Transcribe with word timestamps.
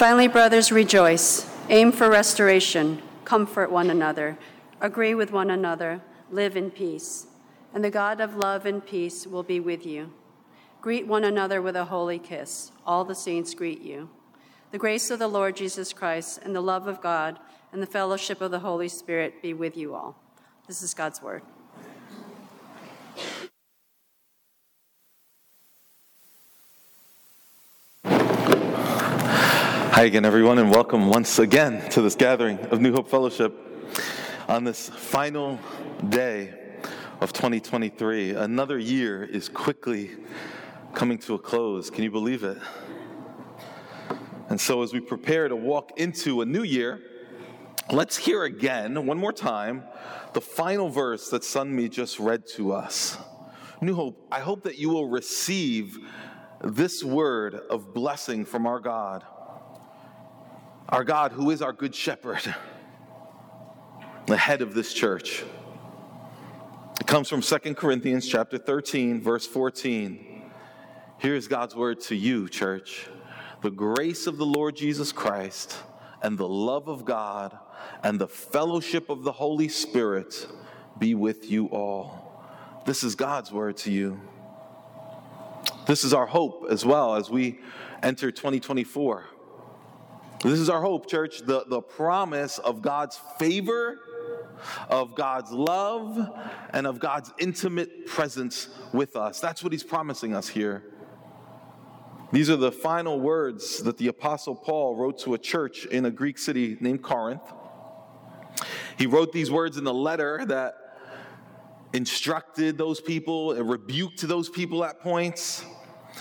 Finally, 0.00 0.28
brothers, 0.28 0.72
rejoice. 0.72 1.46
Aim 1.68 1.92
for 1.92 2.08
restoration. 2.08 3.02
Comfort 3.26 3.70
one 3.70 3.90
another. 3.90 4.38
Agree 4.80 5.14
with 5.14 5.30
one 5.30 5.50
another. 5.50 6.00
Live 6.30 6.56
in 6.56 6.70
peace. 6.70 7.26
And 7.74 7.84
the 7.84 7.90
God 7.90 8.18
of 8.18 8.34
love 8.34 8.64
and 8.64 8.82
peace 8.82 9.26
will 9.26 9.42
be 9.42 9.60
with 9.60 9.84
you. 9.84 10.10
Greet 10.80 11.06
one 11.06 11.22
another 11.22 11.60
with 11.60 11.76
a 11.76 11.84
holy 11.84 12.18
kiss. 12.18 12.72
All 12.86 13.04
the 13.04 13.14
saints 13.14 13.52
greet 13.52 13.82
you. 13.82 14.08
The 14.70 14.78
grace 14.78 15.10
of 15.10 15.18
the 15.18 15.28
Lord 15.28 15.54
Jesus 15.54 15.92
Christ 15.92 16.40
and 16.42 16.56
the 16.56 16.62
love 16.62 16.86
of 16.86 17.02
God 17.02 17.38
and 17.70 17.82
the 17.82 17.86
fellowship 17.86 18.40
of 18.40 18.50
the 18.50 18.60
Holy 18.60 18.88
Spirit 18.88 19.42
be 19.42 19.52
with 19.52 19.76
you 19.76 19.94
all. 19.94 20.16
This 20.66 20.80
is 20.80 20.94
God's 20.94 21.20
word. 21.20 21.42
Hi 30.00 30.06
again, 30.06 30.24
everyone, 30.24 30.56
and 30.56 30.70
welcome 30.70 31.10
once 31.10 31.38
again 31.38 31.86
to 31.90 32.00
this 32.00 32.14
gathering 32.14 32.58
of 32.68 32.80
New 32.80 32.90
Hope 32.90 33.10
Fellowship 33.10 33.54
on 34.48 34.64
this 34.64 34.88
final 34.88 35.58
day 36.08 36.54
of 37.20 37.34
2023. 37.34 38.30
Another 38.30 38.78
year 38.78 39.22
is 39.22 39.50
quickly 39.50 40.12
coming 40.94 41.18
to 41.18 41.34
a 41.34 41.38
close. 41.38 41.90
Can 41.90 42.02
you 42.02 42.10
believe 42.10 42.44
it? 42.44 42.56
And 44.48 44.58
so, 44.58 44.82
as 44.82 44.94
we 44.94 45.00
prepare 45.00 45.48
to 45.48 45.54
walk 45.54 45.92
into 45.98 46.40
a 46.40 46.46
new 46.46 46.62
year, 46.62 47.02
let's 47.90 48.16
hear 48.16 48.44
again, 48.44 49.04
one 49.04 49.18
more 49.18 49.34
time, 49.34 49.84
the 50.32 50.40
final 50.40 50.88
verse 50.88 51.28
that 51.28 51.42
Sunmi 51.42 51.90
just 51.90 52.18
read 52.18 52.46
to 52.54 52.72
us. 52.72 53.18
New 53.82 53.94
Hope, 53.94 54.26
I 54.32 54.40
hope 54.40 54.62
that 54.62 54.78
you 54.78 54.88
will 54.88 55.10
receive 55.10 55.98
this 56.64 57.04
word 57.04 57.54
of 57.54 57.92
blessing 57.92 58.46
from 58.46 58.66
our 58.66 58.80
God, 58.80 59.26
our 60.90 61.04
God 61.04 61.32
who 61.32 61.50
is 61.50 61.62
our 61.62 61.72
good 61.72 61.94
shepherd, 61.94 62.54
the 64.26 64.36
head 64.36 64.60
of 64.60 64.74
this 64.74 64.92
church. 64.92 65.44
It 67.00 67.06
comes 67.06 67.28
from 67.28 67.42
Second 67.42 67.76
Corinthians 67.76 68.26
chapter 68.26 68.58
13, 68.58 69.20
verse 69.20 69.46
14. 69.46 70.42
Here's 71.18 71.46
God's 71.46 71.76
word 71.76 72.00
to 72.02 72.16
you, 72.16 72.48
church. 72.48 73.06
The 73.62 73.70
grace 73.70 74.26
of 74.26 74.36
the 74.36 74.46
Lord 74.46 74.74
Jesus 74.74 75.12
Christ 75.12 75.76
and 76.22 76.36
the 76.36 76.48
love 76.48 76.88
of 76.88 77.04
God 77.04 77.56
and 78.02 78.18
the 78.18 78.28
fellowship 78.28 79.10
of 79.10 79.22
the 79.22 79.32
Holy 79.32 79.68
Spirit 79.68 80.46
be 80.98 81.14
with 81.14 81.50
you 81.50 81.66
all. 81.66 82.42
This 82.84 83.04
is 83.04 83.14
God's 83.14 83.52
word 83.52 83.76
to 83.78 83.92
you. 83.92 84.20
This 85.86 86.04
is 86.04 86.12
our 86.12 86.26
hope 86.26 86.66
as 86.70 86.84
well 86.84 87.14
as 87.14 87.30
we 87.30 87.60
enter 88.02 88.30
2024. 88.30 89.24
This 90.42 90.58
is 90.58 90.70
our 90.70 90.80
hope, 90.80 91.06
church, 91.06 91.40
the, 91.40 91.64
the 91.66 91.82
promise 91.82 92.58
of 92.58 92.80
God's 92.80 93.20
favor, 93.38 93.98
of 94.88 95.14
God's 95.14 95.52
love, 95.52 96.18
and 96.70 96.86
of 96.86 96.98
God's 96.98 97.30
intimate 97.38 98.06
presence 98.06 98.68
with 98.94 99.16
us. 99.16 99.38
That's 99.38 99.62
what 99.62 99.72
he's 99.72 99.84
promising 99.84 100.34
us 100.34 100.48
here. 100.48 100.84
These 102.32 102.48
are 102.48 102.56
the 102.56 102.72
final 102.72 103.20
words 103.20 103.82
that 103.82 103.98
the 103.98 104.08
Apostle 104.08 104.54
Paul 104.54 104.96
wrote 104.96 105.18
to 105.20 105.34
a 105.34 105.38
church 105.38 105.84
in 105.84 106.06
a 106.06 106.10
Greek 106.10 106.38
city 106.38 106.78
named 106.80 107.02
Corinth. 107.02 107.42
He 108.96 109.06
wrote 109.06 109.32
these 109.32 109.50
words 109.50 109.76
in 109.76 109.84
the 109.84 109.92
letter 109.94 110.44
that 110.46 110.74
instructed 111.92 112.78
those 112.78 113.00
people 113.00 113.52
and 113.52 113.68
rebuked 113.68 114.22
those 114.22 114.48
people 114.48 114.84
at 114.84 115.00
points. 115.00 115.64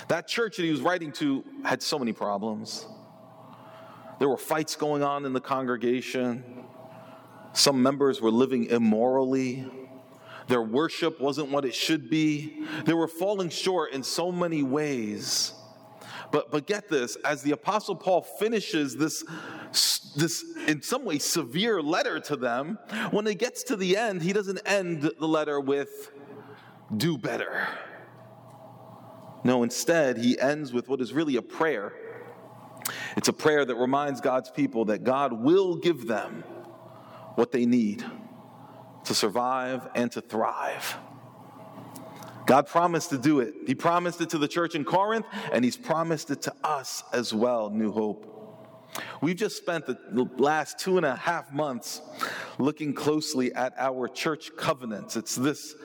That 0.10 0.28
church 0.28 0.58
that 0.58 0.64
he 0.64 0.72
was 0.72 0.82
writing 0.82 1.14
to 1.14 1.46
had 1.64 1.82
so 1.82 1.98
many 1.98 2.12
problems. 2.12 2.86
There 4.20 4.28
were 4.28 4.38
fights 4.38 4.76
going 4.76 5.02
on 5.02 5.26
in 5.26 5.34
the 5.34 5.42
congregation. 5.42 6.44
Some 7.54 7.82
members 7.82 8.22
were 8.22 8.32
living 8.32 8.66
immorally. 8.66 9.66
Their 10.48 10.62
worship 10.62 11.22
wasn't 11.22 11.52
what 11.52 11.64
it 11.64 11.74
should 11.74 12.10
be. 12.10 12.66
They 12.86 12.94
were 12.94 13.08
falling 13.08 13.50
short 13.50 13.94
in 13.94 14.04
so 14.04 14.32
many 14.32 14.62
ways. 14.62 15.54
But, 16.32 16.52
but 16.52 16.68
get 16.68 16.90
this 16.90 17.16
as 17.26 17.42
the 17.42 17.52
Apostle 17.52 17.96
Paul 17.96 18.22
finishes 18.22 18.96
this, 18.96 19.24
this, 20.16 20.44
in 20.68 20.82
some 20.82 21.06
way, 21.06 21.18
severe 21.18 21.82
letter 21.82 22.20
to 22.22 22.36
them, 22.36 22.78
when 23.12 23.26
it 23.26 23.40
gets 23.40 23.64
to 23.64 23.76
the 23.76 23.98
end, 23.98 24.22
he 24.22 24.34
doesn't 24.34 24.60
end 24.66 25.02
the 25.02 25.28
letter 25.28 25.60
with, 25.60 26.12
do 26.96 27.18
better. 27.18 27.68
No, 29.44 29.64
instead, 29.64 30.18
he 30.18 30.40
ends 30.40 30.74
with 30.74 30.90
what 30.90 31.00
is 31.00 31.14
really 31.14 31.38
a 31.38 31.42
prayer. 31.42 31.94
It's 33.18 33.28
a 33.28 33.34
prayer 33.34 33.66
that 33.66 33.76
reminds 33.76 34.22
God's 34.22 34.50
people 34.50 34.86
that 34.86 35.04
God 35.04 35.34
will 35.34 35.76
give 35.76 36.08
them 36.08 36.44
what 37.36 37.52
they 37.52 37.66
need 37.66 38.04
to 39.06 39.14
survive 39.14 39.88
and 39.96 40.12
to 40.12 40.22
thrive. 40.22 40.98
God 42.46 42.68
promised 42.68 43.12
to 43.12 43.18
do 43.18 43.42
it. 43.42 43.54
He 43.68 43.76
promised 43.76 44.22
it 44.22 44.32
to 44.32 44.38
the 44.38 44.48
church 44.48 44.74
in 44.74 44.84
Corinth, 44.84 45.26
and 45.54 45.64
He's 45.64 45.78
promised 45.78 46.32
it 46.32 46.42
to 46.44 46.54
us 46.64 47.04
as 47.14 47.34
well, 47.34 47.70
New 47.70 47.92
Hope. 47.92 48.26
We've 49.22 49.36
just 49.36 49.58
spent 49.58 49.86
the 49.86 50.30
last 50.38 50.80
two 50.80 50.98
and 50.98 51.06
a 51.06 51.16
half 51.16 51.54
months 51.54 52.02
looking 52.58 52.94
closely 52.94 53.54
at 53.54 53.74
our 53.78 54.08
church 54.08 54.56
covenants. 54.58 55.16
It's 55.16 55.36
this 55.36 55.76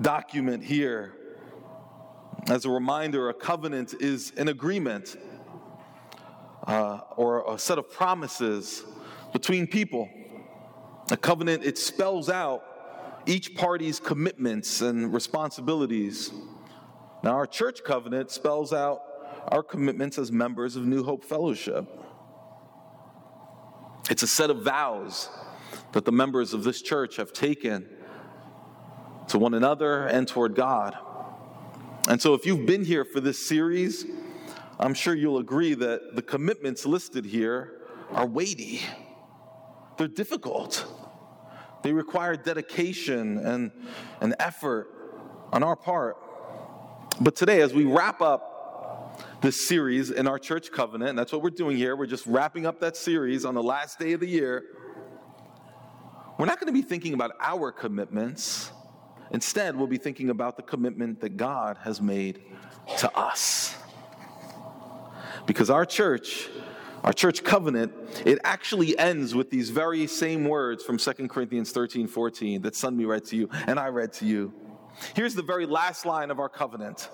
document 0.00 0.64
here. 0.64 1.12
As 2.48 2.64
a 2.64 2.70
reminder, 2.70 3.28
a 3.28 3.34
covenant 3.34 3.94
is 4.00 4.32
an 4.36 4.48
agreement 4.48 5.16
uh, 6.66 7.00
or 7.16 7.54
a 7.54 7.58
set 7.58 7.78
of 7.78 7.90
promises 7.90 8.82
between 9.32 9.66
people. 9.66 10.08
A 11.10 11.16
covenant, 11.16 11.64
it 11.64 11.78
spells 11.78 12.28
out 12.28 12.62
each 13.26 13.54
party's 13.54 14.00
commitments 14.00 14.80
and 14.80 15.12
responsibilities. 15.12 16.32
Now, 17.22 17.32
our 17.32 17.46
church 17.46 17.84
covenant 17.84 18.30
spells 18.30 18.72
out 18.72 19.02
our 19.48 19.62
commitments 19.62 20.18
as 20.18 20.32
members 20.32 20.76
of 20.76 20.86
New 20.86 21.04
Hope 21.04 21.24
Fellowship. 21.24 21.86
It's 24.10 24.22
a 24.22 24.26
set 24.26 24.50
of 24.50 24.62
vows 24.62 25.28
that 25.92 26.04
the 26.04 26.12
members 26.12 26.52
of 26.52 26.64
this 26.64 26.82
church 26.82 27.16
have 27.16 27.32
taken 27.32 27.88
to 29.28 29.38
one 29.38 29.54
another 29.54 30.06
and 30.06 30.26
toward 30.26 30.54
God. 30.54 30.96
And 32.08 32.22
so, 32.22 32.34
if 32.34 32.46
you've 32.46 32.66
been 32.66 32.84
here 32.84 33.04
for 33.04 33.20
this 33.20 33.44
series, 33.44 34.04
I'm 34.78 34.94
sure 34.94 35.14
you'll 35.14 35.38
agree 35.38 35.74
that 35.74 36.16
the 36.16 36.22
commitments 36.22 36.84
listed 36.84 37.24
here 37.24 37.80
are 38.10 38.26
weighty, 38.26 38.82
they're 39.96 40.08
difficult. 40.08 40.86
They 41.82 41.92
require 41.92 42.36
dedication 42.36 43.38
and, 43.38 43.70
and 44.20 44.34
effort 44.40 44.88
on 45.52 45.62
our 45.62 45.76
part. 45.76 46.16
But 47.20 47.36
today, 47.36 47.60
as 47.60 47.72
we 47.72 47.84
wrap 47.84 48.20
up 48.20 49.22
this 49.40 49.68
series 49.68 50.10
in 50.10 50.26
our 50.26 50.38
church 50.38 50.72
covenant, 50.72 51.10
and 51.10 51.18
that's 51.18 51.32
what 51.32 51.42
we're 51.42 51.50
doing 51.50 51.76
here, 51.76 51.94
we're 51.94 52.06
just 52.06 52.26
wrapping 52.26 52.66
up 52.66 52.80
that 52.80 52.96
series 52.96 53.44
on 53.44 53.54
the 53.54 53.62
last 53.62 53.98
day 53.98 54.12
of 54.12 54.20
the 54.20 54.26
year. 54.26 54.64
We're 56.38 56.46
not 56.46 56.58
going 56.58 56.66
to 56.66 56.72
be 56.72 56.82
thinking 56.82 57.14
about 57.14 57.32
our 57.40 57.70
commitments. 57.70 58.72
Instead, 59.30 59.76
we'll 59.76 59.86
be 59.86 59.96
thinking 59.96 60.30
about 60.30 60.56
the 60.56 60.62
commitment 60.62 61.20
that 61.20 61.36
God 61.36 61.78
has 61.82 62.00
made 62.00 62.42
to 62.98 63.16
us. 63.16 63.75
Because 65.46 65.70
our 65.70 65.86
church 65.86 66.48
our 67.04 67.12
church 67.12 67.44
covenant, 67.44 67.92
it 68.24 68.40
actually 68.42 68.98
ends 68.98 69.32
with 69.32 69.48
these 69.48 69.70
very 69.70 70.08
same 70.08 70.44
words 70.44 70.82
from 70.82 70.98
2 70.98 71.28
Corinthians 71.28 71.70
13 71.70 72.08
14 72.08 72.62
that 72.62 72.74
Sunmi 72.74 73.06
read 73.06 73.24
to 73.26 73.36
you 73.36 73.48
and 73.68 73.78
I 73.78 73.88
read 73.88 74.12
to 74.14 74.26
you. 74.26 74.52
Here's 75.14 75.34
the 75.34 75.42
very 75.42 75.66
last 75.66 76.04
line 76.04 76.32
of 76.32 76.40
our 76.40 76.48
covenant 76.48 77.08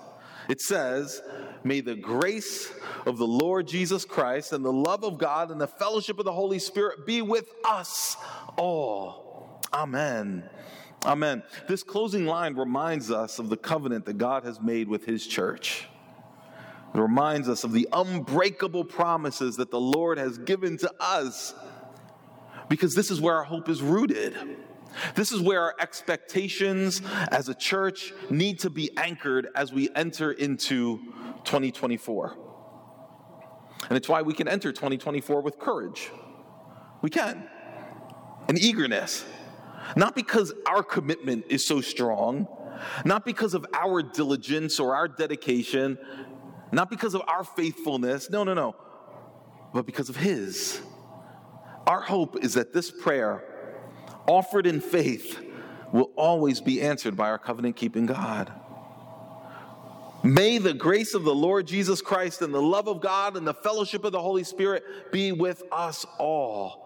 it 0.49 0.59
says, 0.59 1.21
May 1.63 1.81
the 1.81 1.95
grace 1.95 2.73
of 3.05 3.17
the 3.17 3.27
Lord 3.27 3.67
Jesus 3.67 4.03
Christ 4.03 4.51
and 4.51 4.65
the 4.65 4.73
love 4.73 5.03
of 5.03 5.17
God 5.17 5.51
and 5.51 5.61
the 5.61 5.67
fellowship 5.67 6.19
of 6.19 6.25
the 6.25 6.33
Holy 6.33 6.59
Spirit 6.59 7.05
be 7.05 7.21
with 7.21 7.49
us 7.63 8.17
all. 8.57 9.61
Amen. 9.73 10.49
Amen. 11.05 11.43
This 11.67 11.83
closing 11.83 12.25
line 12.25 12.55
reminds 12.55 13.11
us 13.11 13.39
of 13.39 13.49
the 13.49 13.57
covenant 13.57 14.05
that 14.05 14.17
God 14.17 14.43
has 14.43 14.59
made 14.59 14.87
with 14.87 15.05
his 15.05 15.25
church. 15.25 15.87
It 16.93 16.99
reminds 16.99 17.49
us 17.49 17.63
of 17.63 17.71
the 17.71 17.87
unbreakable 17.91 18.85
promises 18.85 19.57
that 19.57 19.71
the 19.71 19.79
Lord 19.79 20.17
has 20.17 20.37
given 20.37 20.77
to 20.77 20.91
us 20.99 21.55
because 22.69 22.93
this 22.93 23.09
is 23.09 23.19
where 23.19 23.35
our 23.35 23.43
hope 23.43 23.67
is 23.67 23.81
rooted. 23.81 24.35
This 25.15 25.31
is 25.31 25.41
where 25.41 25.61
our 25.61 25.75
expectations 25.79 27.01
as 27.31 27.49
a 27.49 27.55
church 27.55 28.13
need 28.29 28.59
to 28.59 28.69
be 28.69 28.95
anchored 28.95 29.47
as 29.55 29.73
we 29.73 29.89
enter 29.95 30.31
into 30.31 30.99
2024. 31.45 32.37
And 33.89 33.97
it's 33.97 34.07
why 34.07 34.21
we 34.21 34.33
can 34.33 34.47
enter 34.47 34.71
2024 34.71 35.41
with 35.41 35.59
courage. 35.59 36.11
We 37.01 37.09
can. 37.09 37.47
And 38.47 38.57
eagerness. 38.57 39.25
Not 39.95 40.15
because 40.15 40.53
our 40.67 40.83
commitment 40.83 41.45
is 41.49 41.65
so 41.65 41.81
strong, 41.81 42.47
not 43.05 43.25
because 43.25 43.53
of 43.53 43.65
our 43.73 44.01
diligence 44.01 44.79
or 44.79 44.95
our 44.95 45.07
dedication, 45.07 45.97
not 46.73 46.89
because 46.89 47.13
of 47.13 47.21
our 47.27 47.43
faithfulness. 47.43 48.29
No, 48.29 48.43
no, 48.43 48.53
no. 48.53 48.75
but 49.73 49.85
because 49.85 50.09
of 50.09 50.15
His. 50.15 50.81
Our 51.87 52.01
hope 52.01 52.43
is 52.43 52.53
that 52.53 52.73
this 52.73 52.89
prayer, 52.89 53.43
offered 54.27 54.65
in 54.65 54.79
faith, 54.79 55.39
will 55.91 56.11
always 56.15 56.61
be 56.61 56.81
answered 56.81 57.15
by 57.15 57.29
our 57.29 57.37
covenant 57.37 57.75
keeping 57.75 58.05
God. 58.05 58.51
May 60.23 60.57
the 60.57 60.73
grace 60.73 61.13
of 61.13 61.25
the 61.25 61.35
Lord 61.35 61.67
Jesus 61.67 62.01
Christ 62.01 62.41
and 62.41 62.53
the 62.53 62.61
love 62.61 62.87
of 62.87 63.01
God 63.01 63.35
and 63.35 63.45
the 63.45 63.53
fellowship 63.53 64.05
of 64.05 64.13
the 64.13 64.21
Holy 64.21 64.45
Spirit 64.45 65.11
be 65.11 65.33
with 65.33 65.63
us 65.69 66.05
all. 66.17 66.79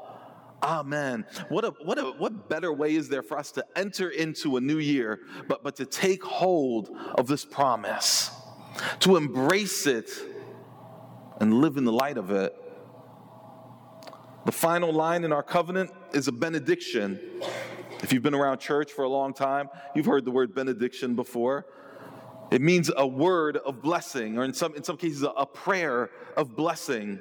Amen. 0.64 1.24
What 1.50 1.64
a, 1.64 1.70
what 1.84 2.00
a, 2.00 2.06
what 2.06 2.50
better 2.50 2.74
way 2.74 2.96
is 2.96 3.10
there 3.10 3.22
for 3.22 3.38
us 3.38 3.52
to 3.52 3.66
enter 3.76 4.10
into 4.10 4.58
a 4.58 4.62
new 4.62 4.80
year, 4.80 5.20
but, 5.48 5.64
but 5.64 5.76
to 5.76 5.86
take 5.86 6.24
hold 6.24 6.90
of 7.16 7.28
this 7.28 7.46
promise, 7.46 8.32
to 9.00 9.16
embrace 9.16 9.88
it 9.88 10.10
and 11.40 11.62
live 11.62 11.78
in 11.78 11.86
the 11.86 11.92
light 11.92 12.18
of 12.18 12.32
it. 12.32 12.56
The 14.46 14.52
final 14.52 14.94
line 14.94 15.24
in 15.24 15.34
our 15.34 15.44
covenant 15.44 15.92
is 16.14 16.28
a 16.28 16.32
benediction. 16.32 17.20
If 18.02 18.14
you've 18.14 18.24
been 18.24 18.36
around 18.36 18.60
church 18.60 18.92
for 18.94 19.04
a 19.04 19.10
long 19.10 19.34
time, 19.34 19.70
you've 19.96 20.06
heard 20.06 20.24
the 20.24 20.32
word 20.32 20.56
benediction 20.56 21.16
before. 21.16 21.66
It 22.50 22.62
means 22.62 22.90
a 22.96 23.06
word 23.06 23.58
of 23.58 23.82
blessing, 23.82 24.38
or 24.38 24.46
in 24.46 24.54
some, 24.54 24.74
in 24.76 24.84
some 24.84 24.96
cases, 24.96 25.24
a, 25.24 25.46
prayer 25.46 26.12
of 26.38 26.56
blessing. 26.56 27.20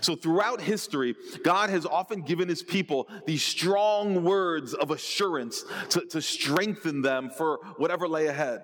So, 0.00 0.16
throughout 0.16 0.60
history, 0.60 1.14
God 1.44 1.68
has 1.68 1.84
often 1.84 2.22
given 2.22 2.48
his 2.48 2.62
people 2.62 3.08
these 3.26 3.42
strong 3.42 4.24
words 4.24 4.72
of 4.72 4.90
assurance 4.90 5.64
to, 5.90 6.06
to 6.06 6.22
strengthen 6.22 7.02
them 7.02 7.30
for 7.30 7.58
whatever 7.76 8.08
lay 8.08 8.28
ahead. 8.28 8.62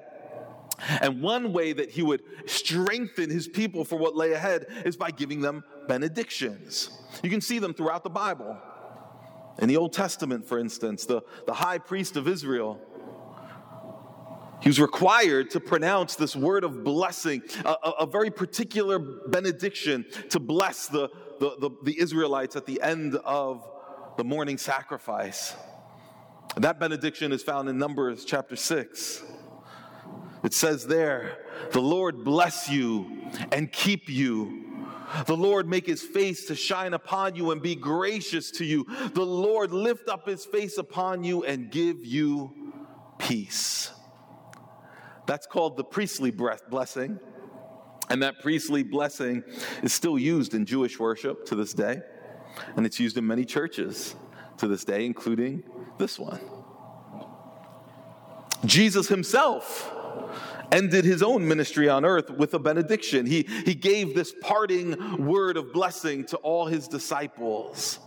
And 1.00 1.20
one 1.20 1.52
way 1.52 1.72
that 1.72 1.90
he 1.90 2.02
would 2.02 2.22
strengthen 2.46 3.30
his 3.30 3.48
people 3.48 3.84
for 3.84 3.96
what 3.96 4.14
lay 4.14 4.32
ahead 4.32 4.66
is 4.84 4.96
by 4.96 5.10
giving 5.10 5.40
them 5.40 5.64
benedictions. 5.88 6.90
You 7.22 7.30
can 7.30 7.40
see 7.40 7.58
them 7.58 7.74
throughout 7.74 8.04
the 8.04 8.10
Bible. 8.10 8.56
In 9.58 9.68
the 9.68 9.76
Old 9.76 9.92
Testament, 9.92 10.46
for 10.46 10.58
instance, 10.58 11.04
the, 11.04 11.22
the 11.46 11.54
high 11.54 11.78
priest 11.78 12.16
of 12.16 12.28
Israel, 12.28 12.80
he 14.60 14.68
was 14.68 14.80
required 14.80 15.50
to 15.50 15.60
pronounce 15.60 16.14
this 16.14 16.36
word 16.36 16.62
of 16.62 16.84
blessing, 16.84 17.42
a, 17.64 17.76
a, 17.82 17.90
a 18.00 18.06
very 18.06 18.30
particular 18.30 18.98
benediction 18.98 20.04
to 20.30 20.38
bless 20.38 20.86
the, 20.86 21.08
the, 21.40 21.56
the, 21.58 21.70
the 21.84 22.00
Israelites 22.00 22.54
at 22.56 22.66
the 22.66 22.80
end 22.82 23.16
of 23.24 23.68
the 24.16 24.24
morning 24.24 24.58
sacrifice. 24.58 25.54
And 26.54 26.64
that 26.64 26.80
benediction 26.80 27.32
is 27.32 27.42
found 27.42 27.68
in 27.68 27.78
Numbers 27.78 28.24
chapter 28.24 28.56
6. 28.56 29.22
It 30.42 30.54
says 30.54 30.86
there, 30.86 31.38
The 31.72 31.80
Lord 31.80 32.24
bless 32.24 32.68
you 32.68 33.30
and 33.52 33.70
keep 33.70 34.08
you. 34.08 34.64
The 35.26 35.36
Lord 35.36 35.66
make 35.66 35.86
his 35.86 36.02
face 36.02 36.46
to 36.46 36.54
shine 36.54 36.92
upon 36.92 37.34
you 37.34 37.50
and 37.50 37.62
be 37.62 37.74
gracious 37.74 38.50
to 38.52 38.64
you. 38.64 38.86
The 39.14 39.24
Lord 39.24 39.72
lift 39.72 40.08
up 40.08 40.26
his 40.26 40.44
face 40.44 40.76
upon 40.76 41.24
you 41.24 41.44
and 41.44 41.70
give 41.70 42.04
you 42.04 42.52
peace. 43.18 43.90
That's 45.26 45.46
called 45.46 45.76
the 45.76 45.84
priestly 45.84 46.30
blessing. 46.30 47.18
And 48.10 48.22
that 48.22 48.40
priestly 48.40 48.82
blessing 48.82 49.44
is 49.82 49.92
still 49.92 50.18
used 50.18 50.54
in 50.54 50.64
Jewish 50.64 50.98
worship 50.98 51.44
to 51.46 51.54
this 51.54 51.74
day. 51.74 52.00
And 52.76 52.86
it's 52.86 52.98
used 52.98 53.18
in 53.18 53.26
many 53.26 53.44
churches 53.44 54.14
to 54.58 54.66
this 54.66 54.84
day, 54.84 55.04
including 55.04 55.62
this 55.98 56.18
one. 56.18 56.40
Jesus 58.64 59.08
himself 59.08 59.94
ended 60.72 61.04
his 61.04 61.22
own 61.22 61.46
ministry 61.46 61.88
on 61.88 62.04
earth 62.04 62.30
with 62.30 62.54
a 62.54 62.58
benediction. 62.58 63.26
He, 63.26 63.42
he 63.64 63.74
gave 63.74 64.14
this 64.14 64.32
parting 64.40 65.26
word 65.26 65.56
of 65.56 65.72
blessing 65.72 66.24
to 66.26 66.36
all 66.38 66.66
his 66.66 66.88
disciples. 66.88 67.98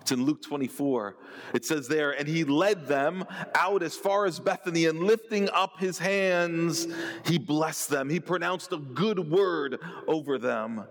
It's 0.00 0.10
in 0.10 0.24
Luke 0.24 0.42
24. 0.42 1.16
It 1.54 1.64
says 1.64 1.86
there, 1.86 2.10
and 2.10 2.26
he 2.26 2.42
led 2.44 2.88
them 2.88 3.24
out 3.54 3.82
as 3.84 3.94
far 3.94 4.26
as 4.26 4.40
Bethany, 4.40 4.86
and 4.86 5.00
lifting 5.00 5.48
up 5.50 5.78
his 5.78 5.98
hands, 5.98 6.88
he 7.24 7.38
blessed 7.38 7.90
them. 7.90 8.10
He 8.10 8.18
pronounced 8.18 8.72
a 8.72 8.78
good 8.78 9.30
word 9.30 9.78
over 10.08 10.38
them. 10.38 10.84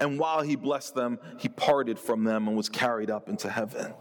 And 0.00 0.18
while 0.18 0.42
he 0.42 0.56
blessed 0.56 0.94
them, 0.94 1.18
he 1.38 1.48
parted 1.48 1.98
from 1.98 2.24
them 2.24 2.46
and 2.46 2.56
was 2.56 2.68
carried 2.68 3.10
up 3.10 3.28
into 3.28 3.50
heaven. 3.50 3.92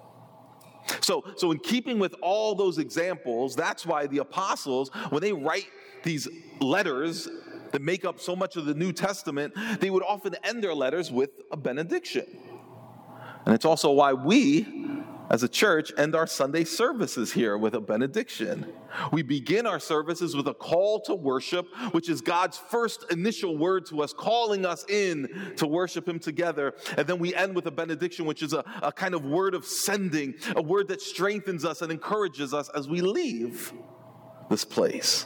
So, 1.02 1.24
so 1.36 1.52
in 1.52 1.60
keeping 1.60 2.00
with 2.00 2.16
all 2.22 2.56
those 2.56 2.78
examples, 2.78 3.56
that's 3.56 3.86
why 3.86 4.08
the 4.08 4.20
apostles, 4.20 4.92
when 5.10 5.22
they 5.22 5.34
write 5.34 5.68
these 6.04 6.28
letters 6.60 7.28
that 7.72 7.82
make 7.82 8.06
up 8.06 8.20
so 8.20 8.36
much 8.36 8.56
of 8.56 8.66
the 8.66 8.74
New 8.74 8.94
Testament, 8.94 9.54
they 9.80 9.90
would 9.90 10.04
often 10.04 10.36
end 10.44 10.64
their 10.64 10.76
letters 10.76 11.12
with 11.12 11.32
a 11.52 11.58
benediction. 11.58 12.26
And 13.46 13.54
it's 13.54 13.66
also 13.66 13.92
why 13.92 14.14
we, 14.14 14.66
as 15.30 15.44
a 15.44 15.50
church, 15.50 15.92
end 15.98 16.16
our 16.16 16.28
Sunday 16.28 16.64
services 16.64 17.34
here 17.34 17.58
with 17.58 17.74
a 17.74 17.82
benediction. 17.82 18.72
We 19.12 19.22
begin 19.22 19.66
our 19.66 19.80
services 19.80 20.36
with 20.36 20.48
a 20.48 20.54
call 20.54 21.02
to 21.02 21.16
worship, 21.16 21.68
which 21.92 22.10
is 22.10 22.22
God's 22.22 22.58
first 22.58 23.06
initial 23.12 23.58
word 23.58 23.86
to 23.88 24.02
us, 24.02 24.14
calling 24.14 24.66
us 24.66 24.86
in 24.88 25.54
to 25.58 25.68
worship 25.68 26.08
Him 26.08 26.20
together. 26.20 26.76
And 26.96 27.08
then 27.08 27.20
we 27.20 27.36
end 27.36 27.56
with 27.56 27.66
a 27.66 27.72
benediction, 27.72 28.26
which 28.26 28.44
is 28.44 28.54
a, 28.54 28.64
a 28.82 28.92
kind 28.92 29.14
of 29.14 29.26
word 29.26 29.56
of 29.56 29.66
sending, 29.66 30.36
a 30.56 30.62
word 30.62 30.88
that 30.90 31.02
strengthens 31.02 31.66
us 31.66 31.82
and 31.82 31.92
encourages 31.92 32.54
us 32.54 32.70
as 32.70 32.88
we 32.88 33.02
leave 33.02 33.74
this 34.50 34.64
place. 34.64 35.26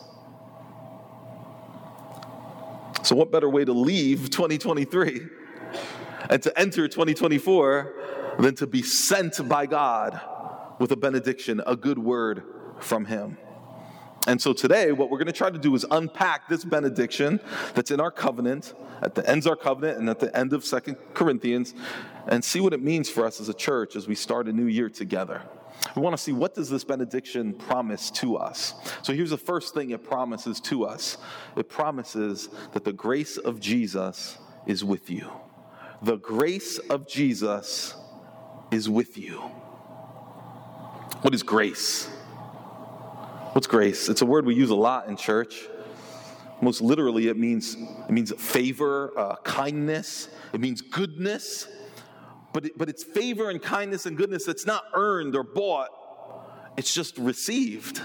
So, 3.08 3.16
what 3.16 3.32
better 3.32 3.50
way 3.50 3.64
to 3.64 3.72
leave 3.72 4.32
2023 4.32 5.28
and 6.30 6.44
to 6.44 6.60
enter 6.60 6.90
2024 6.90 7.94
than 8.40 8.54
to 8.56 8.68
be 8.68 8.82
sent 8.82 9.48
by 9.48 9.66
God 9.66 10.20
with 10.78 10.92
a 10.92 10.98
benediction, 10.98 11.62
a 11.66 11.78
good 11.78 12.00
word 12.00 12.44
from 12.82 13.06
Him? 13.06 13.38
And 14.28 14.42
so 14.42 14.52
today, 14.52 14.92
what 14.92 15.10
we're 15.10 15.20
going 15.20 15.28
to 15.28 15.32
try 15.32 15.50
to 15.50 15.58
do 15.58 15.74
is 15.74 15.86
unpack 15.90 16.50
this 16.50 16.66
benediction 16.66 17.40
that's 17.76 17.92
in 17.92 18.02
our 18.02 18.12
covenant, 18.12 18.74
at 19.02 19.16
the 19.16 19.26
ends 19.26 19.46
of 19.46 19.52
our 19.52 19.56
covenant, 19.56 20.00
and 20.00 20.10
at 20.10 20.20
the 20.20 20.38
end 20.38 20.52
of 20.52 20.66
Second 20.66 20.98
Corinthians, 21.14 21.76
and 22.28 22.44
see 22.44 22.60
what 22.60 22.74
it 22.74 22.84
means 22.84 23.10
for 23.10 23.26
us 23.26 23.40
as 23.40 23.48
a 23.48 23.54
church 23.54 23.96
as 23.96 24.06
we 24.06 24.16
start 24.16 24.50
a 24.50 24.52
new 24.52 24.66
year 24.66 24.90
together. 24.90 25.44
We 25.96 26.02
want 26.02 26.16
to 26.16 26.22
see 26.22 26.32
what 26.32 26.54
does 26.54 26.70
this 26.70 26.84
benediction 26.84 27.54
promise 27.54 28.12
to 28.12 28.38
us. 28.38 28.74
So 29.02 29.14
here's 29.14 29.30
the 29.32 29.38
first 29.38 29.74
thing 29.74 29.92
it 29.92 30.04
promises 30.04 30.60
to 30.62 30.86
us. 30.86 31.18
It 31.56 31.70
promises 31.70 32.50
that 32.74 32.84
the 32.84 32.94
grace 32.94 33.38
of 33.38 33.60
Jesus 33.60 34.38
is 34.66 34.84
with 34.84 35.10
you. 35.10 35.32
The 36.02 36.18
grace 36.18 36.78
of 36.78 37.08
Jesus 37.08 37.96
is 38.72 38.90
with 38.90 39.18
you. 39.18 39.40
What 41.22 41.34
is 41.34 41.42
grace? 41.42 42.06
What's 43.54 43.68
grace? 43.68 44.08
It's 44.08 44.22
a 44.22 44.26
word 44.26 44.46
we 44.46 44.54
use 44.54 44.70
a 44.70 44.76
lot 44.76 45.08
in 45.08 45.18
church. 45.18 45.68
Most 46.62 46.82
literally, 46.82 47.28
it 47.28 47.38
means 47.38 47.76
it 47.76 48.12
means 48.12 48.32
favor, 48.34 49.18
uh, 49.18 49.36
kindness. 49.38 50.30
It 50.54 50.60
means 50.60 50.82
goodness 50.82 51.68
but, 52.54 52.66
it, 52.66 52.78
but 52.78 52.90
it's 52.90 53.04
favor 53.04 53.50
and 53.50 53.62
kindness 53.62 54.06
and 54.06 54.18
goodness 54.18 54.46
that's 54.46 54.66
not 54.66 54.84
earned 54.94 55.36
or 55.36 55.44
bought, 55.44 55.90
it's 56.78 56.94
just 56.94 57.18
received. 57.18 58.02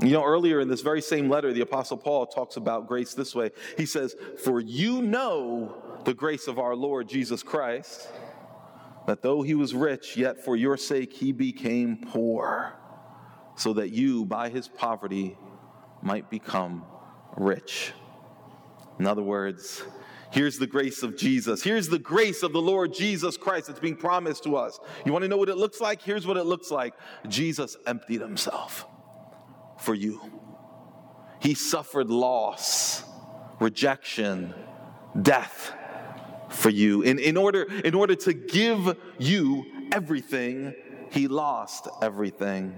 You 0.00 0.10
know, 0.10 0.24
earlier 0.24 0.60
in 0.60 0.68
this 0.68 0.80
very 0.80 1.02
same 1.02 1.28
letter, 1.28 1.52
the 1.52 1.60
Apostle 1.60 1.96
Paul 1.96 2.26
talks 2.26 2.56
about 2.56 2.88
grace 2.88 3.14
this 3.14 3.34
way. 3.34 3.50
He 3.76 3.86
says, 3.86 4.16
For 4.42 4.58
you 4.58 5.02
know 5.02 6.00
the 6.04 6.14
grace 6.14 6.48
of 6.48 6.58
our 6.58 6.74
Lord 6.74 7.08
Jesus 7.08 7.42
Christ, 7.42 8.08
that 9.06 9.22
though 9.22 9.42
he 9.42 9.54
was 9.54 9.74
rich, 9.74 10.16
yet 10.16 10.44
for 10.44 10.56
your 10.56 10.76
sake 10.76 11.12
he 11.12 11.32
became 11.32 11.98
poor, 11.98 12.72
so 13.56 13.74
that 13.74 13.90
you, 13.90 14.24
by 14.24 14.48
his 14.48 14.66
poverty, 14.66 15.36
might 16.02 16.30
become 16.30 16.84
rich. 17.36 17.92
In 18.98 19.06
other 19.06 19.22
words, 19.22 19.82
Here's 20.32 20.58
the 20.58 20.66
grace 20.66 21.02
of 21.02 21.16
Jesus. 21.16 21.62
Here's 21.62 21.88
the 21.88 21.98
grace 21.98 22.42
of 22.42 22.54
the 22.54 22.60
Lord 22.60 22.94
Jesus 22.94 23.36
Christ 23.36 23.66
that's 23.66 23.78
being 23.78 23.96
promised 23.96 24.44
to 24.44 24.56
us. 24.56 24.80
You 25.04 25.12
want 25.12 25.24
to 25.24 25.28
know 25.28 25.36
what 25.36 25.50
it 25.50 25.58
looks 25.58 25.78
like? 25.78 26.00
Here's 26.00 26.26
what 26.26 26.38
it 26.38 26.44
looks 26.44 26.70
like 26.70 26.94
Jesus 27.28 27.76
emptied 27.86 28.22
himself 28.22 28.86
for 29.78 29.94
you. 29.94 30.20
He 31.38 31.52
suffered 31.52 32.08
loss, 32.08 33.02
rejection, 33.60 34.54
death 35.20 35.72
for 36.48 36.70
you. 36.70 37.02
In, 37.02 37.18
in, 37.18 37.36
order, 37.36 37.64
in 37.84 37.94
order 37.94 38.14
to 38.14 38.32
give 38.32 38.96
you 39.18 39.66
everything, 39.92 40.74
he 41.10 41.28
lost 41.28 41.88
everything 42.00 42.74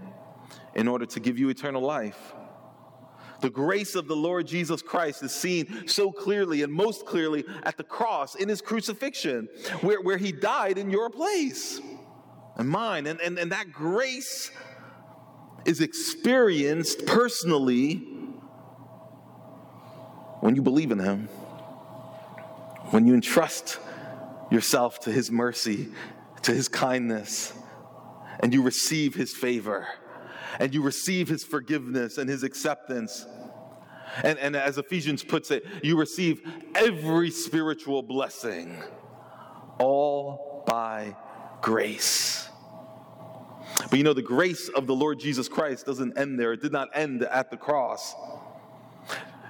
in 0.74 0.88
order 0.88 1.06
to 1.06 1.20
give 1.20 1.38
you 1.38 1.50
eternal 1.50 1.82
life. 1.82 2.34
The 3.44 3.50
grace 3.50 3.94
of 3.94 4.08
the 4.08 4.16
Lord 4.16 4.46
Jesus 4.46 4.80
Christ 4.80 5.22
is 5.22 5.30
seen 5.30 5.86
so 5.86 6.10
clearly 6.10 6.62
and 6.62 6.72
most 6.72 7.04
clearly 7.04 7.44
at 7.64 7.76
the 7.76 7.84
cross 7.84 8.36
in 8.36 8.48
his 8.48 8.62
crucifixion, 8.62 9.50
where, 9.82 10.00
where 10.00 10.16
he 10.16 10.32
died 10.32 10.78
in 10.78 10.88
your 10.88 11.10
place 11.10 11.78
and 12.56 12.66
mine. 12.66 13.06
And, 13.06 13.20
and, 13.20 13.38
and 13.38 13.52
that 13.52 13.70
grace 13.70 14.50
is 15.66 15.82
experienced 15.82 17.04
personally 17.04 17.96
when 20.40 20.56
you 20.56 20.62
believe 20.62 20.90
in 20.90 20.98
him. 20.98 21.28
when 22.90 23.06
you 23.06 23.14
entrust 23.14 23.78
yourself 24.50 25.00
to 25.00 25.10
His 25.10 25.30
mercy, 25.30 25.88
to 26.42 26.52
His 26.52 26.68
kindness, 26.68 27.52
and 28.40 28.54
you 28.54 28.62
receive 28.62 29.14
His 29.14 29.34
favor, 29.34 29.88
and 30.58 30.74
you 30.74 30.82
receive 30.82 31.28
His 31.28 31.44
forgiveness 31.44 32.18
and 32.18 32.28
His 32.28 32.42
acceptance. 32.42 33.26
And, 34.22 34.38
and 34.38 34.54
as 34.54 34.78
Ephesians 34.78 35.24
puts 35.24 35.50
it, 35.50 35.64
you 35.82 35.98
receive 35.98 36.42
every 36.74 37.30
spiritual 37.30 38.02
blessing, 38.02 38.82
all 39.78 40.64
by 40.66 41.16
grace. 41.60 42.48
But 43.90 43.98
you 43.98 44.04
know, 44.04 44.12
the 44.12 44.22
grace 44.22 44.68
of 44.68 44.86
the 44.86 44.94
Lord 44.94 45.18
Jesus 45.18 45.48
Christ 45.48 45.86
doesn't 45.86 46.16
end 46.16 46.38
there. 46.38 46.52
It 46.52 46.62
did 46.62 46.72
not 46.72 46.88
end 46.94 47.22
at 47.22 47.50
the 47.50 47.56
cross. 47.56 48.14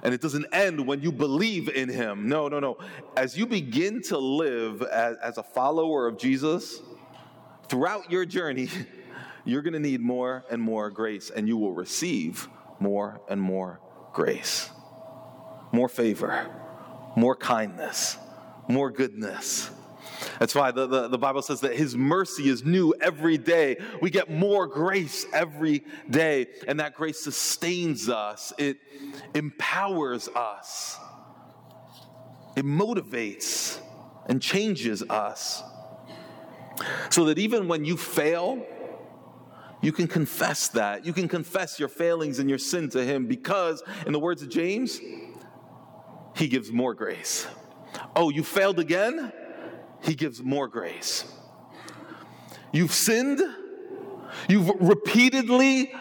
And 0.03 0.13
it 0.13 0.21
doesn't 0.21 0.45
end 0.53 0.85
when 0.85 1.01
you 1.01 1.11
believe 1.11 1.67
in 1.69 1.89
him. 1.89 2.27
No, 2.29 2.47
no, 2.47 2.59
no. 2.59 2.77
As 3.17 3.37
you 3.37 3.47
begin 3.47 4.01
to 4.03 4.17
live 4.17 4.81
as, 4.83 5.17
as 5.17 5.37
a 5.37 5.43
follower 5.43 6.07
of 6.07 6.17
Jesus, 6.17 6.79
throughout 7.69 8.11
your 8.11 8.25
journey, 8.25 8.69
you're 9.45 9.61
going 9.61 9.73
to 9.73 9.79
need 9.79 10.01
more 10.01 10.43
and 10.49 10.61
more 10.61 10.89
grace, 10.89 11.29
and 11.29 11.47
you 11.47 11.57
will 11.57 11.73
receive 11.73 12.47
more 12.79 13.21
and 13.29 13.39
more 13.41 13.79
grace, 14.11 14.69
more 15.71 15.87
favor, 15.87 16.49
more 17.15 17.35
kindness, 17.35 18.17
more 18.67 18.89
goodness. 18.91 19.69
That's 20.39 20.55
why 20.55 20.71
the, 20.71 20.87
the, 20.87 21.07
the, 21.07 21.17
Bible 21.17 21.41
says 21.41 21.61
that 21.61 21.75
His 21.75 21.95
mercy 21.95 22.49
is 22.49 22.63
new 22.63 22.93
every 23.01 23.37
day. 23.37 23.77
We 24.01 24.09
get 24.09 24.29
more 24.29 24.67
grace 24.67 25.25
every 25.33 25.83
day, 26.09 26.47
and 26.67 26.79
that 26.79 26.95
grace 26.95 27.19
sustains 27.19 28.09
us, 28.09 28.51
it 28.57 28.77
empowers 29.33 30.27
us, 30.29 30.97
it 32.55 32.65
motivates 32.65 33.79
and 34.27 34.41
changes 34.41 35.03
us. 35.03 35.61
So 37.09 37.25
that 37.25 37.37
even 37.37 37.67
when 37.67 37.85
you 37.85 37.95
fail, 37.95 38.65
you 39.85 39.91
can 39.91 40.07
confess 40.07 40.69
that. 40.69 41.05
You 41.05 41.13
can 41.13 41.27
confess 41.27 41.79
your 41.79 41.89
failings 41.89 42.39
and 42.39 42.49
your 42.49 42.57
sin 42.57 42.89
to 42.89 43.05
Him 43.05 43.27
because, 43.27 43.83
in 44.07 44.13
the 44.13 44.19
words 44.19 44.41
of 44.41 44.49
James, 44.49 44.99
He 46.35 46.47
gives 46.47 46.71
more 46.71 46.95
grace. 46.95 47.45
Oh, 48.15 48.31
you 48.31 48.43
failed 48.43 48.79
again? 48.79 49.31
He 50.01 50.15
gives 50.15 50.41
more 50.41 50.67
grace. 50.67 51.25
You've 52.73 52.93
sinned, 52.93 53.41
you've 54.49 54.71
repeatedly 54.79 55.93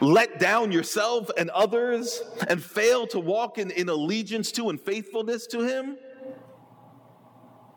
let 0.00 0.38
down 0.38 0.70
yourself 0.70 1.28
and 1.36 1.50
others 1.50 2.22
and 2.48 2.62
failed 2.62 3.10
to 3.10 3.18
walk 3.18 3.58
in, 3.58 3.72
in 3.72 3.88
allegiance 3.88 4.52
to 4.52 4.70
and 4.70 4.80
faithfulness 4.80 5.48
to 5.48 5.62
Him. 5.62 5.98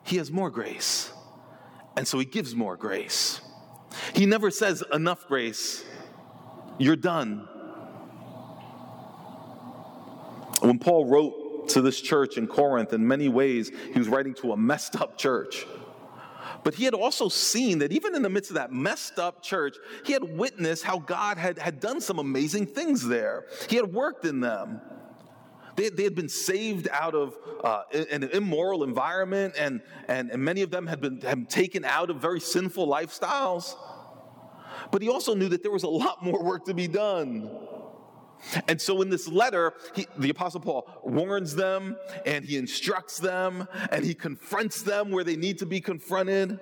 He 0.03 0.17
has 0.17 0.29
more 0.31 0.51
grace. 0.51 1.11
And 1.97 2.07
so 2.07 2.19
He 2.19 2.25
gives 2.25 2.53
more 2.53 2.77
grace. 2.77 3.41
He 4.13 4.25
never 4.25 4.51
says, 4.51 4.84
enough 4.93 5.27
grace, 5.27 5.84
you're 6.77 6.96
done. 6.96 7.48
When 10.62 10.79
Paul 10.79 11.05
wrote 11.05 11.50
to 11.69 11.81
this 11.81 12.00
church 12.01 12.38
in 12.38 12.48
Corinth 12.48 12.93
in 12.93 13.08
many 13.08 13.29
ways. 13.29 13.72
He 13.93 14.00
was 14.00 14.08
writing 14.08 14.34
to 14.36 14.51
a 14.51 14.58
messed 14.58 14.96
up 14.96 15.17
church. 15.17 15.65
But 16.63 16.75
he 16.75 16.84
had 16.84 16.93
also 16.93 17.29
seen 17.29 17.79
that 17.79 17.91
even 17.91 18.15
in 18.15 18.22
the 18.22 18.29
midst 18.29 18.51
of 18.51 18.55
that 18.55 18.72
messed 18.72 19.17
up 19.17 19.41
church, 19.41 19.77
he 20.03 20.13
had 20.13 20.24
witnessed 20.24 20.84
how 20.84 21.00
God 21.00 21.38
had, 21.38 21.58
had 21.58 21.79
done 21.79 22.01
some 22.01 22.19
amazing 22.19 22.65
things 22.65 23.08
there. 23.08 23.46
He 23.69 23.77
had 23.77 23.93
worked 23.93 24.25
in 24.25 24.41
them. 24.41 24.81
They, 25.79 25.88
they 25.88 26.03
had 26.03 26.13
been 26.13 26.27
saved 26.27 26.89
out 26.91 27.15
of 27.15 27.38
uh, 27.63 27.83
an 27.93 28.24
immoral 28.24 28.83
environment, 28.83 29.55
and, 29.57 29.81
and, 30.09 30.29
and 30.29 30.43
many 30.43 30.62
of 30.62 30.71
them 30.71 30.86
had 30.88 31.00
been 31.00 31.21
had 31.21 31.50
taken 31.50 31.86
out 31.86 32.09
of 32.09 32.17
very 32.17 32.41
sinful 32.41 32.86
lifestyles. 32.86 33.75
But 34.91 35.01
he 35.01 35.07
also 35.07 35.33
knew 35.33 35.48
that 35.48 35.63
there 35.63 35.71
was 35.71 35.83
a 35.83 35.89
lot 35.89 36.21
more 36.21 36.43
work 36.43 36.65
to 36.65 36.74
be 36.74 36.89
done. 36.89 37.50
And 38.67 38.81
so 38.81 39.01
in 39.01 39.09
this 39.09 39.29
letter, 39.29 39.74
he, 39.95 40.05
the 40.17 40.29
Apostle 40.29 40.59
Paul 40.59 40.86
warns 41.01 41.55
them 41.55 41.95
and 42.25 42.43
he 42.43 42.57
instructs 42.57 43.17
them 43.17 43.65
and 43.89 44.03
he 44.03 44.13
confronts 44.13 44.81
them 44.81 45.12
where 45.12 45.24
they 45.24 45.38
need 45.38 45.59
to 45.59 45.65
be 45.65 45.79
confronted. 45.79 46.59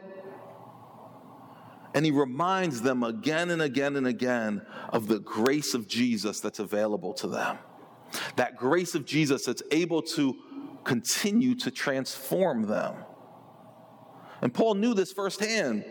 And 1.96 2.06
he 2.06 2.12
reminds 2.12 2.84
them 2.84 3.02
again 3.02 3.50
and 3.50 3.64
again 3.64 3.96
and 3.96 4.06
again 4.06 4.62
of 4.90 5.08
the 5.08 5.20
grace 5.20 5.74
of 5.74 5.88
Jesus 5.88 6.40
that's 6.40 6.60
available 6.60 7.14
to 7.16 7.28
them. 7.28 7.58
That 8.36 8.56
grace 8.56 8.96
of 8.96 9.06
Jesus 9.06 9.46
that's 9.46 9.64
able 9.72 10.02
to 10.04 10.36
continue 10.84 11.56
to 11.56 11.72
transform 11.72 12.64
them. 12.64 12.96
And 14.42 14.54
Paul 14.54 14.76
knew 14.76 14.94
this 14.94 15.12
firsthand. 15.12 15.84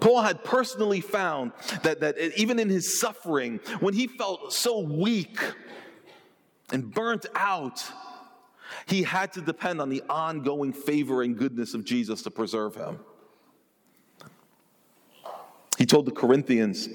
Paul 0.00 0.22
had 0.22 0.42
personally 0.44 1.00
found 1.00 1.52
that, 1.82 2.00
that 2.00 2.18
even 2.36 2.58
in 2.58 2.68
his 2.68 2.98
suffering, 2.98 3.60
when 3.80 3.94
he 3.94 4.06
felt 4.06 4.52
so 4.52 4.80
weak 4.80 5.38
and 6.70 6.92
burnt 6.92 7.26
out, 7.34 7.84
he 8.86 9.02
had 9.02 9.32
to 9.34 9.40
depend 9.40 9.80
on 9.80 9.88
the 9.88 10.02
ongoing 10.08 10.72
favor 10.72 11.22
and 11.22 11.36
goodness 11.36 11.74
of 11.74 11.84
Jesus 11.84 12.22
to 12.22 12.30
preserve 12.30 12.74
him. 12.74 12.98
He 15.78 15.86
told 15.86 16.06
the 16.06 16.12
Corinthians 16.12 16.88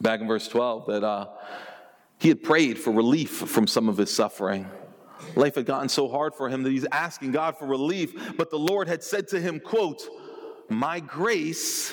back 0.00 0.20
in 0.20 0.28
verse 0.28 0.46
12 0.48 0.86
that 0.86 1.04
uh, 1.04 1.28
he 2.22 2.28
had 2.28 2.40
prayed 2.40 2.78
for 2.78 2.92
relief 2.92 3.30
from 3.30 3.66
some 3.66 3.88
of 3.88 3.96
his 3.96 4.08
suffering. 4.08 4.68
Life 5.34 5.56
had 5.56 5.66
gotten 5.66 5.88
so 5.88 6.08
hard 6.08 6.36
for 6.36 6.48
him 6.48 6.62
that 6.62 6.70
he's 6.70 6.86
asking 6.92 7.32
God 7.32 7.58
for 7.58 7.66
relief, 7.66 8.36
but 8.36 8.48
the 8.48 8.60
Lord 8.60 8.86
had 8.86 9.02
said 9.02 9.26
to 9.28 9.40
him, 9.40 9.58
quote, 9.58 10.02
my 10.68 11.00
grace 11.00 11.92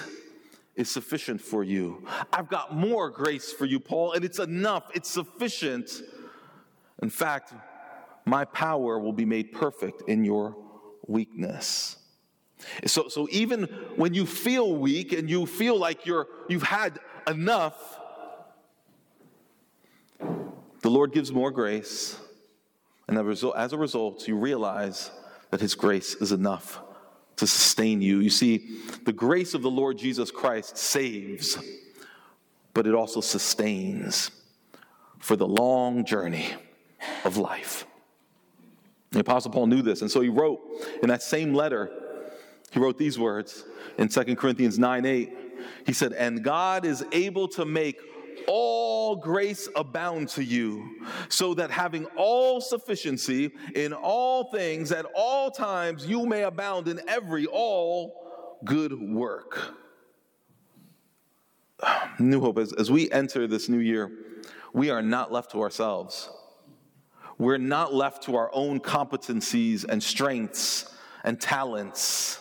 is 0.75 0.87
sufficient 0.91 1.41
for 1.41 1.63
you. 1.63 2.05
I've 2.31 2.47
got 2.47 2.75
more 2.75 3.09
grace 3.09 3.51
for 3.51 3.65
you, 3.65 3.79
Paul, 3.79 4.13
and 4.13 4.23
it's 4.23 4.37
enough, 4.37 4.91
it's 4.93 5.09
sufficient. 5.09 5.89
In 7.01 7.09
fact, 7.09 7.51
my 8.23 8.45
power 8.45 8.99
will 8.99 9.13
be 9.13 9.25
made 9.25 9.51
perfect 9.51 10.03
in 10.07 10.23
your 10.23 10.55
weakness. 11.07 11.97
So, 12.85 13.07
so 13.07 13.27
even 13.31 13.63
when 13.95 14.13
you 14.13 14.27
feel 14.27 14.75
weak 14.75 15.11
and 15.11 15.27
you 15.27 15.47
feel 15.47 15.75
like 15.79 16.05
you're, 16.05 16.27
you've 16.47 16.61
had 16.61 16.99
enough, 17.27 17.98
the 20.81 20.89
Lord 20.89 21.11
gives 21.11 21.31
more 21.31 21.51
grace. 21.51 22.17
And 23.07 23.17
as 23.17 23.73
a 23.73 23.77
result, 23.77 24.27
you 24.27 24.35
realize 24.35 25.11
that 25.51 25.61
His 25.61 25.75
grace 25.75 26.15
is 26.15 26.31
enough 26.31 26.79
to 27.37 27.47
sustain 27.47 28.01
you. 28.01 28.19
You 28.19 28.29
see, 28.29 28.79
the 29.05 29.13
grace 29.13 29.53
of 29.53 29.61
the 29.61 29.69
Lord 29.69 29.97
Jesus 29.97 30.29
Christ 30.29 30.77
saves, 30.77 31.57
but 32.73 32.85
it 32.85 32.93
also 32.93 33.21
sustains 33.21 34.31
for 35.19 35.35
the 35.35 35.47
long 35.47 36.05
journey 36.05 36.53
of 37.23 37.37
life. 37.37 37.85
The 39.11 39.21
Apostle 39.21 39.51
Paul 39.51 39.67
knew 39.67 39.81
this, 39.81 40.01
and 40.01 40.11
so 40.11 40.21
he 40.21 40.29
wrote 40.29 40.61
in 41.01 41.09
that 41.09 41.23
same 41.23 41.53
letter, 41.53 41.89
he 42.71 42.79
wrote 42.79 42.97
these 42.97 43.17
words 43.17 43.63
in 43.97 44.07
2 44.07 44.35
Corinthians 44.35 44.77
9 44.77 45.05
8. 45.05 45.37
He 45.85 45.93
said, 45.93 46.13
And 46.13 46.43
God 46.43 46.85
is 46.85 47.03
able 47.11 47.47
to 47.49 47.65
make 47.65 47.99
all 48.47 49.15
grace 49.15 49.67
abound 49.75 50.29
to 50.29 50.43
you, 50.43 50.97
so 51.29 51.53
that 51.55 51.71
having 51.71 52.05
all 52.17 52.61
sufficiency 52.61 53.51
in 53.75 53.93
all 53.93 54.51
things 54.51 54.91
at 54.91 55.05
all 55.15 55.51
times, 55.51 56.05
you 56.05 56.25
may 56.25 56.43
abound 56.43 56.87
in 56.87 57.01
every 57.07 57.45
all 57.45 58.57
good 58.63 58.99
work. 58.99 59.73
New 62.19 62.41
Hope, 62.41 62.57
as, 62.57 62.73
as 62.73 62.91
we 62.91 63.11
enter 63.11 63.47
this 63.47 63.69
new 63.69 63.79
year, 63.79 64.11
we 64.73 64.89
are 64.89 65.01
not 65.01 65.31
left 65.31 65.51
to 65.51 65.61
ourselves. 65.61 66.29
We're 67.37 67.57
not 67.57 67.93
left 67.93 68.23
to 68.23 68.35
our 68.35 68.49
own 68.53 68.81
competencies 68.81 69.85
and 69.87 70.03
strengths 70.03 70.93
and 71.23 71.39
talents. 71.39 72.39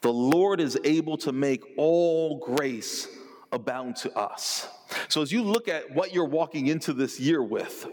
The 0.00 0.12
Lord 0.12 0.60
is 0.60 0.76
able 0.82 1.16
to 1.18 1.32
make 1.32 1.62
all 1.76 2.38
grace 2.38 3.06
abound 3.52 3.96
to 3.96 4.16
us. 4.18 4.68
So, 5.08 5.22
as 5.22 5.32
you 5.32 5.42
look 5.42 5.68
at 5.68 5.94
what 5.94 6.12
you're 6.12 6.24
walking 6.24 6.66
into 6.66 6.92
this 6.92 7.20
year 7.20 7.42
with, 7.42 7.86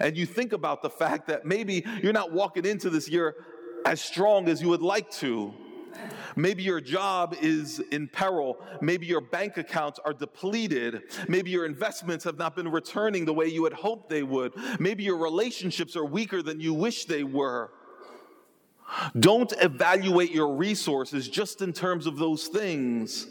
and 0.00 0.16
you 0.16 0.26
think 0.26 0.52
about 0.52 0.82
the 0.82 0.90
fact 0.90 1.28
that 1.28 1.44
maybe 1.44 1.84
you're 2.02 2.12
not 2.12 2.32
walking 2.32 2.64
into 2.64 2.90
this 2.90 3.08
year 3.08 3.34
as 3.86 4.00
strong 4.00 4.48
as 4.48 4.60
you 4.60 4.68
would 4.68 4.82
like 4.82 5.10
to, 5.12 5.54
Maybe 6.36 6.62
your 6.62 6.80
job 6.80 7.36
is 7.40 7.80
in 7.90 8.08
peril. 8.08 8.58
Maybe 8.80 9.06
your 9.06 9.20
bank 9.20 9.56
accounts 9.56 10.00
are 10.04 10.12
depleted. 10.12 11.02
Maybe 11.28 11.50
your 11.50 11.66
investments 11.66 12.24
have 12.24 12.38
not 12.38 12.56
been 12.56 12.68
returning 12.68 13.24
the 13.24 13.34
way 13.34 13.46
you 13.46 13.64
had 13.64 13.72
hoped 13.72 14.08
they 14.08 14.22
would. 14.22 14.52
Maybe 14.80 15.04
your 15.04 15.18
relationships 15.18 15.96
are 15.96 16.04
weaker 16.04 16.42
than 16.42 16.60
you 16.60 16.74
wish 16.74 17.04
they 17.04 17.24
were. 17.24 17.70
Don't 19.18 19.52
evaluate 19.60 20.32
your 20.32 20.54
resources 20.54 21.28
just 21.28 21.62
in 21.62 21.72
terms 21.72 22.06
of 22.06 22.16
those 22.16 22.46
things. 22.46 23.26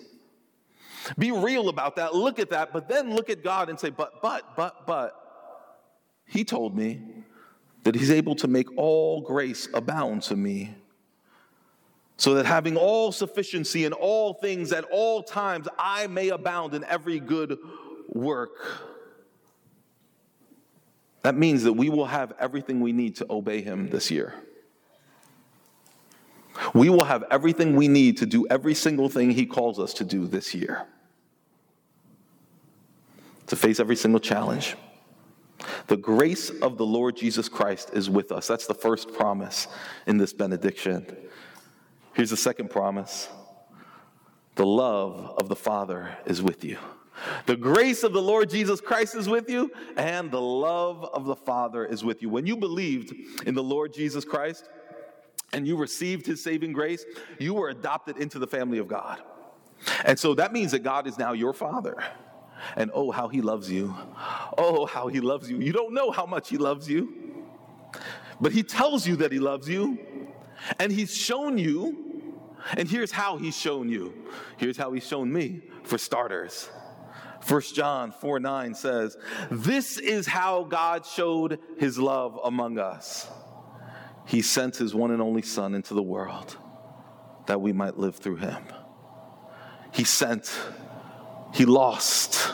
Be 1.17 1.31
real 1.31 1.69
about 1.69 1.95
that. 1.97 2.15
Look 2.15 2.39
at 2.39 2.49
that, 2.51 2.71
but 2.73 2.87
then 2.87 3.15
look 3.15 3.29
at 3.29 3.43
God 3.43 3.69
and 3.69 3.79
say, 3.79 3.89
but, 3.89 4.21
but, 4.21 4.55
but, 4.55 4.85
but, 4.85 5.15
He 6.25 6.45
told 6.45 6.75
me 6.77 7.01
that 7.83 7.93
he's 7.95 8.11
able 8.11 8.35
to 8.35 8.47
make 8.47 8.67
all 8.77 9.21
grace 9.21 9.67
abound 9.73 10.21
to 10.23 10.35
me, 10.35 10.73
so 12.15 12.35
that 12.35 12.45
having 12.45 12.77
all 12.77 13.11
sufficiency 13.11 13.83
in 13.83 13.91
all 13.91 14.35
things 14.35 14.71
at 14.71 14.85
all 14.85 15.23
times, 15.23 15.67
I 15.77 16.07
may 16.07 16.29
abound 16.29 16.73
in 16.73 16.83
every 16.85 17.19
good 17.19 17.57
work. 18.07 18.51
That 21.23 21.35
means 21.35 21.63
that 21.63 21.73
we 21.73 21.89
will 21.89 22.05
have 22.05 22.33
everything 22.39 22.79
we 22.79 22.93
need 22.93 23.15
to 23.17 23.25
obey 23.29 23.61
him 23.61 23.89
this 23.89 24.09
year. 24.09 24.35
We 26.73 26.89
will 26.89 27.05
have 27.05 27.23
everything 27.31 27.75
we 27.75 27.87
need 27.87 28.17
to 28.17 28.25
do 28.25 28.45
every 28.49 28.75
single 28.75 29.09
thing 29.09 29.31
he 29.31 29.45
calls 29.45 29.79
us 29.79 29.93
to 29.95 30.03
do 30.03 30.27
this 30.27 30.53
year, 30.53 30.85
to 33.51 33.57
face 33.57 33.81
every 33.81 33.97
single 33.97 34.21
challenge. 34.21 34.77
The 35.87 35.97
grace 35.97 36.49
of 36.49 36.77
the 36.77 36.85
Lord 36.85 37.17
Jesus 37.17 37.49
Christ 37.49 37.89
is 37.91 38.09
with 38.09 38.31
us. 38.31 38.47
That's 38.47 38.65
the 38.65 38.73
first 38.73 39.11
promise 39.11 39.67
in 40.07 40.17
this 40.17 40.31
benediction. 40.31 41.05
Here's 42.13 42.29
the 42.29 42.37
second 42.37 42.69
promise 42.69 43.27
the 44.55 44.65
love 44.65 45.35
of 45.37 45.49
the 45.49 45.55
Father 45.57 46.17
is 46.25 46.41
with 46.41 46.63
you. 46.63 46.77
The 47.45 47.57
grace 47.57 48.03
of 48.03 48.13
the 48.13 48.21
Lord 48.21 48.49
Jesus 48.49 48.79
Christ 48.79 49.15
is 49.15 49.27
with 49.27 49.49
you, 49.49 49.69
and 49.97 50.31
the 50.31 50.39
love 50.39 51.03
of 51.03 51.25
the 51.25 51.35
Father 51.35 51.85
is 51.85 52.05
with 52.05 52.21
you. 52.21 52.29
When 52.29 52.47
you 52.47 52.55
believed 52.55 53.13
in 53.45 53.53
the 53.53 53.61
Lord 53.61 53.93
Jesus 53.93 54.23
Christ 54.23 54.69
and 55.51 55.67
you 55.67 55.75
received 55.75 56.25
his 56.25 56.41
saving 56.41 56.71
grace, 56.71 57.03
you 57.37 57.53
were 57.53 57.67
adopted 57.67 58.15
into 58.15 58.39
the 58.39 58.47
family 58.47 58.77
of 58.77 58.87
God. 58.87 59.21
And 60.05 60.17
so 60.17 60.35
that 60.35 60.53
means 60.53 60.71
that 60.71 60.83
God 60.83 61.05
is 61.05 61.17
now 61.17 61.33
your 61.33 61.51
Father. 61.51 62.01
And 62.75 62.91
oh, 62.93 63.11
how 63.11 63.27
he 63.27 63.41
loves 63.41 63.71
you. 63.71 63.95
Oh, 64.57 64.85
how 64.85 65.07
he 65.07 65.19
loves 65.19 65.49
you. 65.49 65.59
You 65.59 65.73
don't 65.73 65.93
know 65.93 66.11
how 66.11 66.25
much 66.25 66.49
he 66.49 66.57
loves 66.57 66.89
you, 66.89 67.43
but 68.39 68.51
he 68.51 68.63
tells 68.63 69.07
you 69.07 69.17
that 69.17 69.31
he 69.31 69.39
loves 69.39 69.67
you, 69.67 69.99
and 70.79 70.91
he's 70.91 71.15
shown 71.15 71.57
you. 71.57 72.07
And 72.77 72.87
here's 72.87 73.11
how 73.11 73.37
he's 73.37 73.57
shown 73.57 73.89
you. 73.89 74.13
Here's 74.57 74.77
how 74.77 74.93
he's 74.93 75.05
shown 75.05 75.31
me, 75.33 75.61
for 75.83 75.97
starters. 75.97 76.69
1 77.47 77.61
John 77.73 78.11
4 78.11 78.39
9 78.39 78.75
says, 78.75 79.17
This 79.49 79.97
is 79.97 80.27
how 80.27 80.63
God 80.63 81.05
showed 81.05 81.59
his 81.79 81.97
love 81.97 82.39
among 82.43 82.77
us. 82.77 83.27
He 84.25 84.41
sent 84.41 84.77
his 84.77 84.93
one 84.93 85.11
and 85.11 85.21
only 85.21 85.41
Son 85.41 85.73
into 85.73 85.93
the 85.93 86.03
world 86.03 86.55
that 87.47 87.59
we 87.59 87.73
might 87.73 87.97
live 87.97 88.15
through 88.15 88.37
him. 88.37 88.63
He 89.91 90.03
sent 90.03 90.55
he 91.53 91.65
lost, 91.65 92.53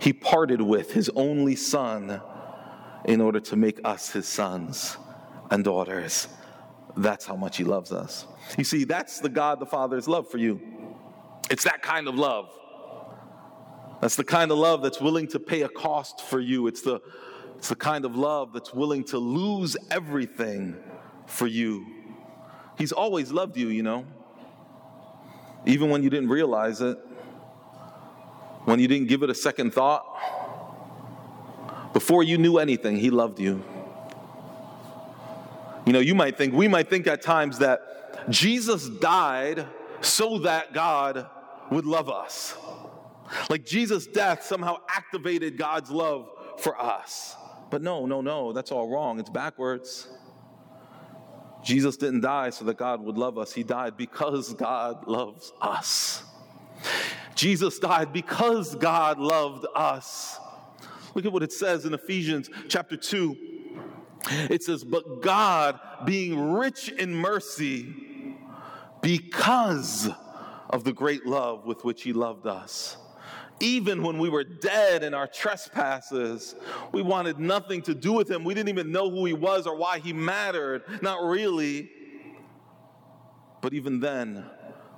he 0.00 0.12
parted 0.12 0.60
with 0.60 0.92
his 0.92 1.10
only 1.10 1.56
son 1.56 2.20
in 3.04 3.20
order 3.20 3.40
to 3.40 3.56
make 3.56 3.80
us 3.84 4.10
his 4.10 4.26
sons 4.26 4.96
and 5.50 5.64
daughters. 5.64 6.28
That's 6.96 7.26
how 7.26 7.36
much 7.36 7.56
he 7.56 7.64
loves 7.64 7.92
us. 7.92 8.26
You 8.58 8.64
see, 8.64 8.84
that's 8.84 9.20
the 9.20 9.28
God 9.28 9.60
the 9.60 9.66
Father's 9.66 10.08
love 10.08 10.28
for 10.28 10.38
you. 10.38 10.60
It's 11.50 11.64
that 11.64 11.82
kind 11.82 12.08
of 12.08 12.14
love. 12.14 12.48
That's 14.00 14.16
the 14.16 14.24
kind 14.24 14.50
of 14.50 14.58
love 14.58 14.82
that's 14.82 15.00
willing 15.00 15.28
to 15.28 15.40
pay 15.40 15.62
a 15.62 15.68
cost 15.68 16.22
for 16.22 16.40
you. 16.40 16.66
It's 16.66 16.82
the, 16.82 17.00
it's 17.56 17.68
the 17.68 17.76
kind 17.76 18.04
of 18.04 18.16
love 18.16 18.52
that's 18.52 18.72
willing 18.72 19.04
to 19.04 19.18
lose 19.18 19.76
everything 19.90 20.76
for 21.26 21.46
you. 21.46 21.86
He's 22.78 22.92
always 22.92 23.30
loved 23.30 23.56
you, 23.56 23.68
you 23.68 23.82
know, 23.82 24.06
even 25.66 25.90
when 25.90 26.02
you 26.02 26.10
didn't 26.10 26.30
realize 26.30 26.80
it 26.80 26.98
when 28.64 28.80
you 28.80 28.88
didn't 28.88 29.08
give 29.08 29.22
it 29.22 29.30
a 29.30 29.34
second 29.34 29.72
thought. 29.72 30.04
Before 31.92 32.22
you 32.22 32.38
knew 32.38 32.58
anything, 32.58 32.96
He 32.96 33.10
loved 33.10 33.40
you. 33.40 33.64
You 35.86 35.92
know, 35.92 36.00
you 36.00 36.14
might 36.14 36.36
think, 36.36 36.54
we 36.54 36.68
might 36.68 36.88
think 36.88 37.06
at 37.06 37.22
times 37.22 37.58
that 37.58 38.30
Jesus 38.30 38.88
died 38.88 39.66
so 40.00 40.38
that 40.40 40.72
God 40.72 41.26
would 41.70 41.86
love 41.86 42.08
us. 42.08 42.56
Like 43.48 43.64
Jesus' 43.64 44.06
death 44.06 44.42
somehow 44.42 44.78
activated 44.88 45.56
God's 45.56 45.90
love 45.90 46.28
for 46.58 46.80
us. 46.80 47.36
But 47.70 47.82
no, 47.82 48.06
no, 48.06 48.20
no, 48.20 48.52
that's 48.52 48.72
all 48.72 48.88
wrong. 48.88 49.20
It's 49.20 49.30
backwards. 49.30 50.08
Jesus 51.62 51.96
didn't 51.96 52.22
die 52.22 52.50
so 52.50 52.64
that 52.64 52.76
God 52.76 53.02
would 53.02 53.18
love 53.18 53.38
us, 53.38 53.52
He 53.52 53.62
died 53.62 53.96
because 53.96 54.54
God 54.54 55.06
loves 55.06 55.52
us. 55.60 56.22
Jesus 57.34 57.78
died 57.78 58.12
because 58.12 58.74
God 58.74 59.18
loved 59.18 59.66
us. 59.74 60.38
Look 61.14 61.24
at 61.24 61.32
what 61.32 61.42
it 61.42 61.52
says 61.52 61.84
in 61.84 61.94
Ephesians 61.94 62.50
chapter 62.68 62.96
2. 62.96 63.36
It 64.50 64.62
says, 64.62 64.84
But 64.84 65.22
God, 65.22 65.80
being 66.04 66.52
rich 66.52 66.90
in 66.90 67.14
mercy, 67.14 67.94
because 69.00 70.10
of 70.68 70.84
the 70.84 70.92
great 70.92 71.26
love 71.26 71.66
with 71.66 71.84
which 71.84 72.02
He 72.02 72.12
loved 72.12 72.46
us. 72.46 72.96
Even 73.60 74.02
when 74.02 74.18
we 74.18 74.30
were 74.30 74.44
dead 74.44 75.02
in 75.02 75.12
our 75.12 75.26
trespasses, 75.26 76.54
we 76.92 77.02
wanted 77.02 77.38
nothing 77.38 77.82
to 77.82 77.94
do 77.94 78.12
with 78.12 78.30
Him. 78.30 78.44
We 78.44 78.54
didn't 78.54 78.70
even 78.70 78.90
know 78.90 79.10
who 79.10 79.26
He 79.26 79.34
was 79.34 79.66
or 79.66 79.76
why 79.76 79.98
He 79.98 80.12
mattered. 80.12 80.82
Not 81.02 81.22
really. 81.22 81.90
But 83.60 83.74
even 83.74 84.00
then, 84.00 84.46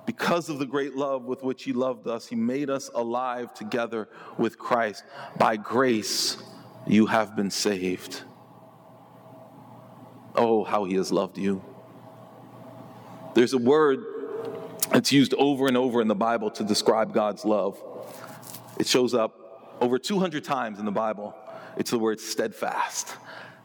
because 0.05 0.49
of 0.49 0.59
the 0.59 0.65
great 0.65 0.95
love 0.95 1.23
with 1.23 1.43
which 1.43 1.63
He 1.63 1.73
loved 1.73 2.07
us, 2.07 2.27
He 2.27 2.35
made 2.35 2.69
us 2.69 2.89
alive 2.93 3.53
together 3.53 4.09
with 4.37 4.57
Christ. 4.57 5.03
By 5.37 5.57
grace, 5.57 6.37
you 6.87 7.05
have 7.05 7.35
been 7.35 7.49
saved. 7.49 8.23
Oh, 10.35 10.63
how 10.63 10.85
He 10.85 10.95
has 10.95 11.11
loved 11.11 11.37
you. 11.37 11.63
There's 13.33 13.53
a 13.53 13.57
word 13.57 14.03
that's 14.91 15.11
used 15.11 15.33
over 15.35 15.67
and 15.67 15.77
over 15.77 16.01
in 16.01 16.07
the 16.07 16.15
Bible 16.15 16.51
to 16.51 16.63
describe 16.63 17.13
God's 17.13 17.45
love. 17.45 17.81
It 18.79 18.87
shows 18.87 19.13
up 19.13 19.77
over 19.81 19.97
200 19.97 20.43
times 20.43 20.79
in 20.79 20.85
the 20.85 20.91
Bible. 20.91 21.35
It's 21.77 21.91
the 21.91 21.99
word 21.99 22.19
steadfast 22.19 23.15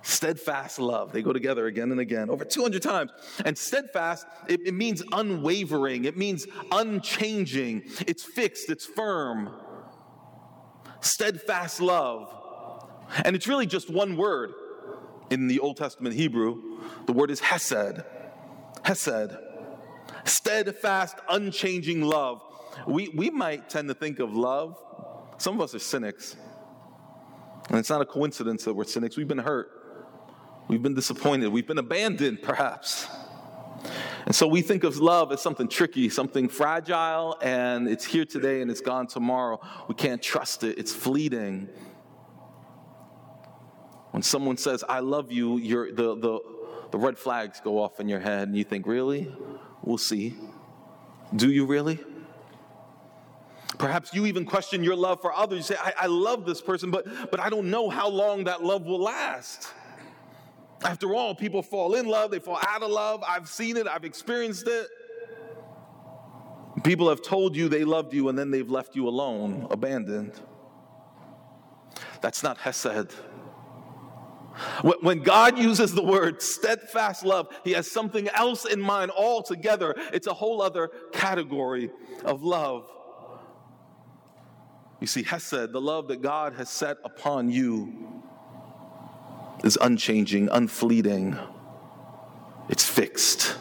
steadfast 0.08 0.78
love. 0.78 1.12
They 1.12 1.22
go 1.22 1.32
together 1.32 1.66
again 1.66 1.92
and 1.92 2.00
again, 2.00 2.30
over 2.30 2.44
200 2.44 2.82
times. 2.82 3.10
And 3.44 3.56
steadfast, 3.56 4.26
it, 4.48 4.66
it, 4.66 4.74
means 4.74 5.02
unwavering, 5.12 6.06
it 6.06 6.16
means 6.16 6.46
unchanging, 6.72 7.82
it's 8.06 8.24
fixed, 8.24 8.70
it's 8.70 8.86
firm. 8.86 9.50
Steadfast 11.00 11.80
love. 11.80 12.34
And 13.24 13.36
it's 13.36 13.46
really 13.46 13.66
just 13.66 13.90
one 13.90 14.16
word 14.16 14.52
in 15.30 15.46
the 15.46 15.60
Old 15.60 15.76
Testament 15.76 16.14
Hebrew. 16.14 16.80
The 17.06 17.12
word 17.12 17.30
is 17.30 17.40
hesed. 17.40 18.02
Hesed. 18.84 19.36
Steadfast, 20.24 21.16
unchanging 21.28 22.02
love. 22.02 22.42
We, 22.86 23.08
we 23.10 23.30
might 23.30 23.68
tend 23.68 23.88
to 23.88 23.94
think 23.94 24.20
of 24.20 24.34
love, 24.34 24.76
some 25.36 25.54
of 25.54 25.60
us 25.60 25.74
are 25.74 25.78
cynics. 25.78 26.36
And 27.68 27.78
it's 27.78 27.90
not 27.90 28.00
a 28.00 28.06
coincidence 28.06 28.64
that 28.64 28.74
we're 28.74 28.84
cynics. 28.84 29.16
We've 29.16 29.28
been 29.28 29.38
hurt. 29.38 29.77
We've 30.68 30.82
been 30.82 30.94
disappointed. 30.94 31.48
We've 31.48 31.66
been 31.66 31.78
abandoned, 31.78 32.42
perhaps. 32.42 33.06
And 34.26 34.34
so 34.34 34.46
we 34.46 34.60
think 34.60 34.84
of 34.84 34.98
love 34.98 35.32
as 35.32 35.40
something 35.40 35.68
tricky, 35.68 36.10
something 36.10 36.48
fragile, 36.48 37.38
and 37.40 37.88
it's 37.88 38.04
here 38.04 38.26
today 38.26 38.60
and 38.60 38.70
it's 38.70 38.82
gone 38.82 39.06
tomorrow. 39.06 39.60
We 39.88 39.94
can't 39.94 40.22
trust 40.22 40.64
it, 40.64 40.78
it's 40.78 40.92
fleeting. 40.92 41.68
When 44.10 44.22
someone 44.22 44.58
says, 44.58 44.84
I 44.86 45.00
love 45.00 45.32
you, 45.32 45.58
the, 45.94 46.14
the, 46.16 46.40
the 46.90 46.98
red 46.98 47.16
flags 47.16 47.60
go 47.60 47.82
off 47.82 48.00
in 48.00 48.08
your 48.08 48.20
head, 48.20 48.48
and 48.48 48.56
you 48.56 48.64
think, 48.64 48.86
Really? 48.86 49.32
We'll 49.82 49.96
see. 49.96 50.34
Do 51.34 51.50
you 51.50 51.64
really? 51.64 51.98
Perhaps 53.78 54.12
you 54.12 54.26
even 54.26 54.44
question 54.44 54.82
your 54.82 54.96
love 54.96 55.22
for 55.22 55.32
others. 55.32 55.70
You 55.70 55.76
say, 55.76 55.80
I, 55.80 55.92
I 56.00 56.06
love 56.06 56.44
this 56.44 56.60
person, 56.60 56.90
but, 56.90 57.06
but 57.30 57.38
I 57.38 57.48
don't 57.48 57.70
know 57.70 57.88
how 57.88 58.08
long 58.08 58.44
that 58.44 58.62
love 58.62 58.84
will 58.84 59.00
last. 59.00 59.72
After 60.84 61.14
all, 61.14 61.34
people 61.34 61.62
fall 61.62 61.94
in 61.94 62.06
love, 62.06 62.30
they 62.30 62.38
fall 62.38 62.58
out 62.62 62.82
of 62.82 62.90
love. 62.90 63.24
I've 63.26 63.48
seen 63.48 63.76
it, 63.76 63.86
I've 63.86 64.04
experienced 64.04 64.66
it. 64.68 64.88
People 66.84 67.08
have 67.08 67.22
told 67.22 67.56
you 67.56 67.68
they 67.68 67.84
loved 67.84 68.14
you 68.14 68.28
and 68.28 68.38
then 68.38 68.50
they've 68.50 68.70
left 68.70 68.94
you 68.94 69.08
alone, 69.08 69.66
abandoned. 69.70 70.32
That's 72.20 72.42
not 72.42 72.58
Hesed. 72.58 73.12
When 75.02 75.22
God 75.22 75.56
uses 75.56 75.94
the 75.94 76.02
word 76.02 76.42
steadfast 76.42 77.24
love, 77.24 77.48
He 77.64 77.72
has 77.72 77.90
something 77.90 78.28
else 78.28 78.64
in 78.64 78.80
mind 78.80 79.10
altogether. 79.12 79.94
It's 80.12 80.26
a 80.26 80.34
whole 80.34 80.60
other 80.62 80.90
category 81.12 81.90
of 82.24 82.42
love. 82.42 82.90
You 85.00 85.06
see, 85.06 85.22
Hesed, 85.22 85.72
the 85.72 85.80
love 85.80 86.08
that 86.08 86.22
God 86.22 86.54
has 86.54 86.68
set 86.68 86.96
upon 87.04 87.50
you, 87.50 88.07
is 89.64 89.78
unchanging, 89.80 90.48
unfleeting, 90.50 91.38
it's 92.68 92.84
fixed. 92.84 93.56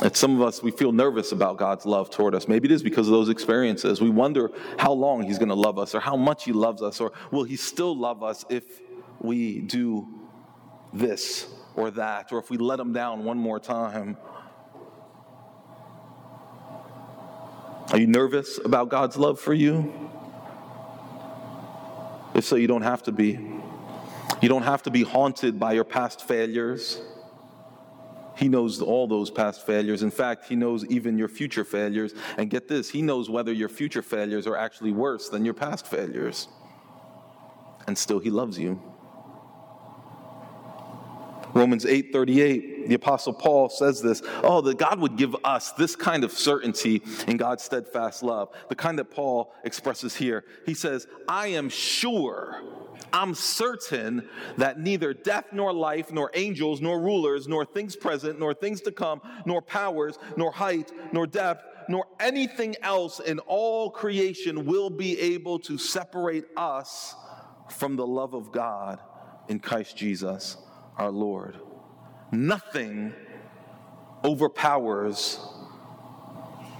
that 0.00 0.16
some 0.16 0.34
of 0.34 0.42
us, 0.46 0.62
we 0.62 0.70
feel 0.70 0.92
nervous 0.92 1.30
about 1.32 1.58
God's 1.58 1.84
love 1.84 2.10
toward 2.10 2.34
us. 2.34 2.48
Maybe 2.48 2.68
it 2.68 2.72
is 2.72 2.82
because 2.82 3.06
of 3.06 3.12
those 3.12 3.28
experiences. 3.28 4.00
We 4.00 4.08
wonder 4.08 4.50
how 4.78 4.92
long 4.92 5.22
He's 5.22 5.38
going 5.38 5.50
to 5.50 5.54
love 5.54 5.78
us, 5.78 5.94
or 5.94 6.00
how 6.00 6.16
much 6.16 6.44
He 6.44 6.52
loves 6.52 6.82
us, 6.82 7.00
or 7.00 7.12
will 7.30 7.44
He 7.44 7.56
still 7.56 7.96
love 7.96 8.22
us 8.22 8.44
if 8.48 8.64
we 9.20 9.60
do 9.60 10.08
this 10.92 11.46
or 11.76 11.90
that, 11.92 12.32
or 12.32 12.38
if 12.38 12.50
we 12.50 12.56
let 12.56 12.80
Him 12.80 12.92
down 12.92 13.24
one 13.24 13.38
more 13.38 13.60
time. 13.60 14.16
Are 17.92 17.98
you 17.98 18.06
nervous 18.06 18.58
about 18.64 18.88
God's 18.88 19.16
love 19.16 19.38
for 19.38 19.52
you? 19.52 20.09
If 22.40 22.46
so, 22.46 22.56
you 22.56 22.68
don't 22.68 22.80
have 22.80 23.02
to 23.02 23.12
be. 23.12 23.38
You 24.40 24.48
don't 24.48 24.62
have 24.62 24.82
to 24.84 24.90
be 24.90 25.02
haunted 25.02 25.60
by 25.60 25.74
your 25.74 25.84
past 25.84 26.26
failures. 26.26 26.98
He 28.34 28.48
knows 28.48 28.80
all 28.80 29.06
those 29.06 29.30
past 29.30 29.66
failures. 29.66 30.02
In 30.02 30.10
fact, 30.10 30.46
He 30.46 30.56
knows 30.56 30.86
even 30.86 31.18
your 31.18 31.28
future 31.28 31.64
failures. 31.66 32.14
And 32.38 32.48
get 32.48 32.66
this, 32.66 32.88
He 32.88 33.02
knows 33.02 33.28
whether 33.28 33.52
your 33.52 33.68
future 33.68 34.00
failures 34.00 34.46
are 34.46 34.56
actually 34.56 34.92
worse 34.92 35.28
than 35.28 35.44
your 35.44 35.52
past 35.52 35.86
failures. 35.86 36.48
And 37.86 37.98
still, 37.98 38.20
He 38.20 38.30
loves 38.30 38.58
you. 38.58 38.80
Romans 41.54 41.84
8:38, 41.84 42.88
the 42.88 42.94
apostle 42.94 43.32
Paul 43.32 43.68
says 43.68 44.00
this, 44.00 44.22
oh 44.42 44.60
that 44.62 44.78
God 44.78 45.00
would 45.00 45.16
give 45.16 45.36
us 45.44 45.72
this 45.72 45.96
kind 45.96 46.24
of 46.24 46.32
certainty 46.32 47.02
in 47.26 47.36
God's 47.36 47.62
steadfast 47.62 48.22
love, 48.22 48.48
the 48.68 48.74
kind 48.74 48.98
that 48.98 49.10
Paul 49.10 49.52
expresses 49.64 50.14
here. 50.14 50.44
He 50.66 50.74
says, 50.74 51.06
"I 51.28 51.48
am 51.48 51.68
sure, 51.68 52.62
I'm 53.12 53.34
certain 53.34 54.28
that 54.56 54.78
neither 54.78 55.12
death 55.12 55.46
nor 55.52 55.72
life 55.72 56.12
nor 56.12 56.30
angels 56.34 56.80
nor 56.80 57.00
rulers 57.00 57.48
nor 57.48 57.64
things 57.64 57.96
present 57.96 58.38
nor 58.38 58.54
things 58.54 58.80
to 58.82 58.92
come 58.92 59.20
nor 59.44 59.60
powers 59.62 60.18
nor 60.36 60.52
height 60.52 60.92
nor 61.12 61.26
depth 61.26 61.64
nor 61.88 62.06
anything 62.20 62.76
else 62.82 63.18
in 63.18 63.40
all 63.40 63.90
creation 63.90 64.64
will 64.64 64.90
be 64.90 65.18
able 65.18 65.58
to 65.58 65.76
separate 65.76 66.44
us 66.56 67.14
from 67.70 67.96
the 67.96 68.06
love 68.06 68.34
of 68.34 68.52
God 68.52 69.00
in 69.48 69.58
Christ 69.58 69.96
Jesus." 69.96 70.56
Our 71.00 71.10
Lord. 71.10 71.58
Nothing 72.30 73.14
overpowers 74.22 75.40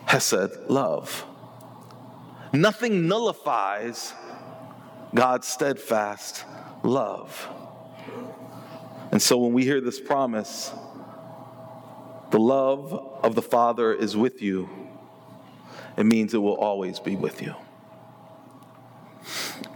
Hesed 0.05 0.69
love. 0.69 1.25
Nothing 2.53 3.09
nullifies 3.09 4.13
God's 5.15 5.49
steadfast 5.49 6.45
love. 6.83 7.49
And 9.11 9.23
so 9.23 9.39
when 9.39 9.53
we 9.53 9.65
hear 9.65 9.81
this 9.81 9.99
promise, 9.99 10.71
the 12.31 12.39
love 12.39 12.93
of 13.25 13.35
the 13.35 13.43
Father 13.43 13.93
is 13.93 14.17
with 14.17 14.43
you, 14.43 14.69
it 15.97 16.05
means 16.05 16.35
it 16.35 16.39
will 16.39 16.57
always 16.57 17.01
be 17.01 17.17
with 17.17 17.41
you. 17.41 17.55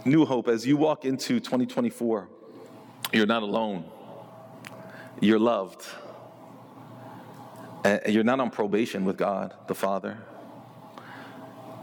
New 0.05 0.25
Hope, 0.25 0.47
as 0.47 0.67
you 0.67 0.77
walk 0.77 1.03
into 1.03 1.39
2024, 1.39 2.29
you're 3.11 3.25
not 3.25 3.41
alone. 3.41 3.85
You're 5.19 5.39
loved. 5.39 5.85
And 7.83 8.01
you're 8.13 8.23
not 8.23 8.39
on 8.39 8.49
probation 8.49 9.05
with 9.05 9.17
God, 9.17 9.53
the 9.67 9.75
Father. 9.75 10.17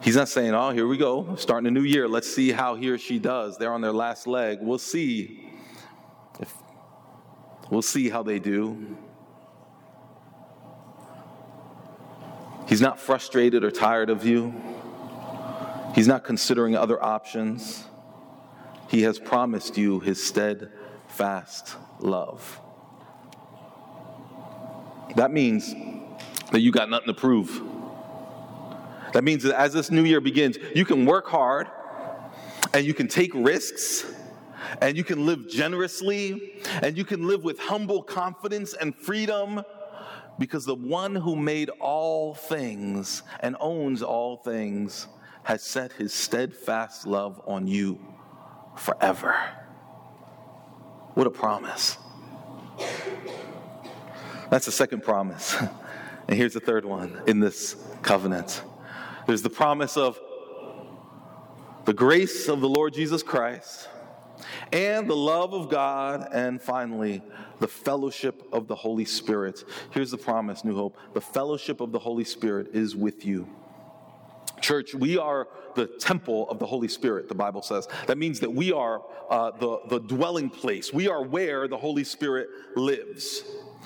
He's 0.02 0.16
not 0.16 0.28
saying, 0.28 0.52
oh, 0.52 0.70
here 0.70 0.88
we 0.88 0.96
go, 0.96 1.36
starting 1.36 1.68
a 1.68 1.70
new 1.70 1.82
year. 1.82 2.08
Let's 2.08 2.32
see 2.32 2.50
how 2.50 2.74
he 2.74 2.88
or 2.88 2.98
she 2.98 3.20
does. 3.20 3.56
They're 3.56 3.72
on 3.72 3.80
their 3.80 3.92
last 3.92 4.26
leg. 4.26 4.58
We'll 4.60 4.78
see. 4.78 5.48
If, 6.40 6.52
we'll 7.70 7.82
see 7.82 8.08
how 8.08 8.24
they 8.24 8.40
do. 8.40 8.96
He's 12.68 12.80
not 12.80 12.98
frustrated 12.98 13.62
or 13.62 13.70
tired 13.70 14.10
of 14.10 14.26
you. 14.26 14.54
He's 15.94 16.08
not 16.08 16.24
considering 16.24 16.74
other 16.74 17.02
options. 17.02 17.84
He 18.88 19.02
has 19.02 19.18
promised 19.18 19.76
you 19.76 20.00
his 20.00 20.22
steadfast 20.22 21.76
love. 22.00 22.61
That 25.16 25.30
means 25.30 25.74
that 26.50 26.60
you 26.60 26.72
got 26.72 26.88
nothing 26.90 27.08
to 27.08 27.14
prove. 27.14 27.62
That 29.12 29.24
means 29.24 29.42
that 29.42 29.58
as 29.58 29.72
this 29.72 29.90
new 29.90 30.04
year 30.04 30.20
begins, 30.20 30.56
you 30.74 30.84
can 30.84 31.04
work 31.04 31.26
hard 31.28 31.68
and 32.72 32.86
you 32.86 32.94
can 32.94 33.08
take 33.08 33.32
risks 33.34 34.06
and 34.80 34.96
you 34.96 35.04
can 35.04 35.26
live 35.26 35.48
generously 35.48 36.62
and 36.82 36.96
you 36.96 37.04
can 37.04 37.26
live 37.26 37.44
with 37.44 37.58
humble 37.58 38.02
confidence 38.02 38.74
and 38.74 38.94
freedom 38.94 39.62
because 40.38 40.64
the 40.64 40.74
one 40.74 41.14
who 41.14 41.36
made 41.36 41.68
all 41.80 42.34
things 42.34 43.22
and 43.40 43.56
owns 43.60 44.02
all 44.02 44.36
things 44.38 45.06
has 45.42 45.62
set 45.62 45.92
his 45.92 46.12
steadfast 46.12 47.06
love 47.06 47.40
on 47.46 47.66
you 47.66 47.98
forever. 48.76 49.36
What 51.14 51.26
a 51.26 51.30
promise. 51.30 51.98
That's 54.52 54.66
the 54.66 54.72
second 54.72 55.02
promise. 55.02 55.56
And 56.28 56.36
here's 56.38 56.54
the 56.54 56.60
third 56.60 56.84
one 56.84 57.20
in 57.26 57.40
this 57.40 57.74
covenant 58.00 58.62
there's 59.26 59.42
the 59.42 59.50
promise 59.50 59.96
of 59.96 60.20
the 61.84 61.92
grace 61.92 62.48
of 62.48 62.60
the 62.60 62.68
Lord 62.68 62.94
Jesus 62.94 63.24
Christ, 63.24 63.88
and 64.72 65.10
the 65.10 65.16
love 65.16 65.52
of 65.52 65.68
God, 65.68 66.28
and 66.32 66.62
finally, 66.62 67.22
the 67.58 67.66
fellowship 67.66 68.48
of 68.52 68.68
the 68.68 68.76
Holy 68.76 69.04
Spirit. 69.04 69.64
Here's 69.90 70.12
the 70.12 70.16
promise, 70.16 70.64
New 70.64 70.76
Hope 70.76 70.96
the 71.12 71.20
fellowship 71.20 71.80
of 71.80 71.90
the 71.90 71.98
Holy 71.98 72.24
Spirit 72.24 72.68
is 72.72 72.94
with 72.94 73.26
you. 73.26 73.48
Church, 74.62 74.94
we 74.94 75.18
are 75.18 75.48
the 75.74 75.86
temple 75.86 76.48
of 76.48 76.58
the 76.58 76.66
Holy 76.66 76.88
Spirit, 76.88 77.28
the 77.28 77.34
Bible 77.34 77.62
says. 77.62 77.88
That 78.06 78.16
means 78.16 78.40
that 78.40 78.52
we 78.52 78.72
are 78.72 79.02
uh, 79.28 79.50
the, 79.50 79.80
the 79.88 79.98
dwelling 80.00 80.48
place. 80.48 80.92
We 80.92 81.08
are 81.08 81.22
where 81.22 81.68
the 81.68 81.78
Holy 81.78 82.04
Spirit 82.04 82.48
lives 82.76 83.42